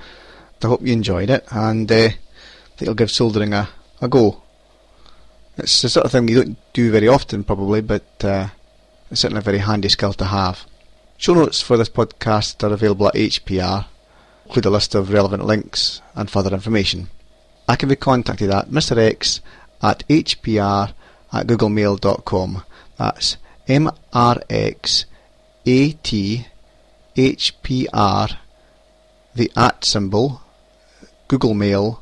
I 0.63 0.67
hope 0.67 0.81
you 0.81 0.91
enjoyed 0.93 1.29
it, 1.29 1.45
and 1.51 1.91
uh, 1.91 2.09
Think 2.81 2.89
I'll 2.89 2.95
give 2.95 3.11
soldering 3.11 3.53
a, 3.53 3.69
a 4.01 4.07
go. 4.07 4.41
It's 5.55 5.83
the 5.83 5.89
sort 5.89 6.03
of 6.03 6.11
thing 6.11 6.27
you 6.27 6.43
don't 6.43 6.57
do 6.73 6.91
very 6.91 7.07
often, 7.07 7.43
probably, 7.43 7.79
but 7.81 8.23
uh, 8.23 8.47
it's 9.11 9.21
certainly 9.21 9.37
a 9.37 9.43
very 9.43 9.59
handy 9.59 9.87
skill 9.87 10.13
to 10.13 10.25
have. 10.25 10.65
Show 11.15 11.35
notes 11.35 11.61
for 11.61 11.77
this 11.77 11.89
podcast 11.89 12.67
are 12.67 12.73
available 12.73 13.07
at 13.07 13.13
HPR, 13.13 13.85
include 14.47 14.65
a 14.65 14.71
list 14.71 14.95
of 14.95 15.13
relevant 15.13 15.45
links 15.45 16.01
and 16.15 16.27
further 16.27 16.55
information. 16.55 17.11
I 17.67 17.75
can 17.75 17.87
be 17.87 17.95
contacted 17.95 18.49
at 18.49 18.69
Mr 18.69 18.97
X 18.97 19.41
at 19.83 20.03
hpr 20.07 20.91
at 21.31 21.45
googlemail.com. 21.45 22.63
That's 22.97 23.37
M 23.67 23.91
R 24.11 24.41
X 24.49 25.05
A 25.67 25.91
T 25.91 26.47
H 27.15 27.61
P 27.61 27.87
R, 27.93 28.29
the 29.35 29.51
at 29.55 29.85
symbol, 29.85 30.41
googlemail.com. 31.29 32.01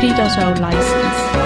3.0 0.00 0.60
license. 0.60 1.45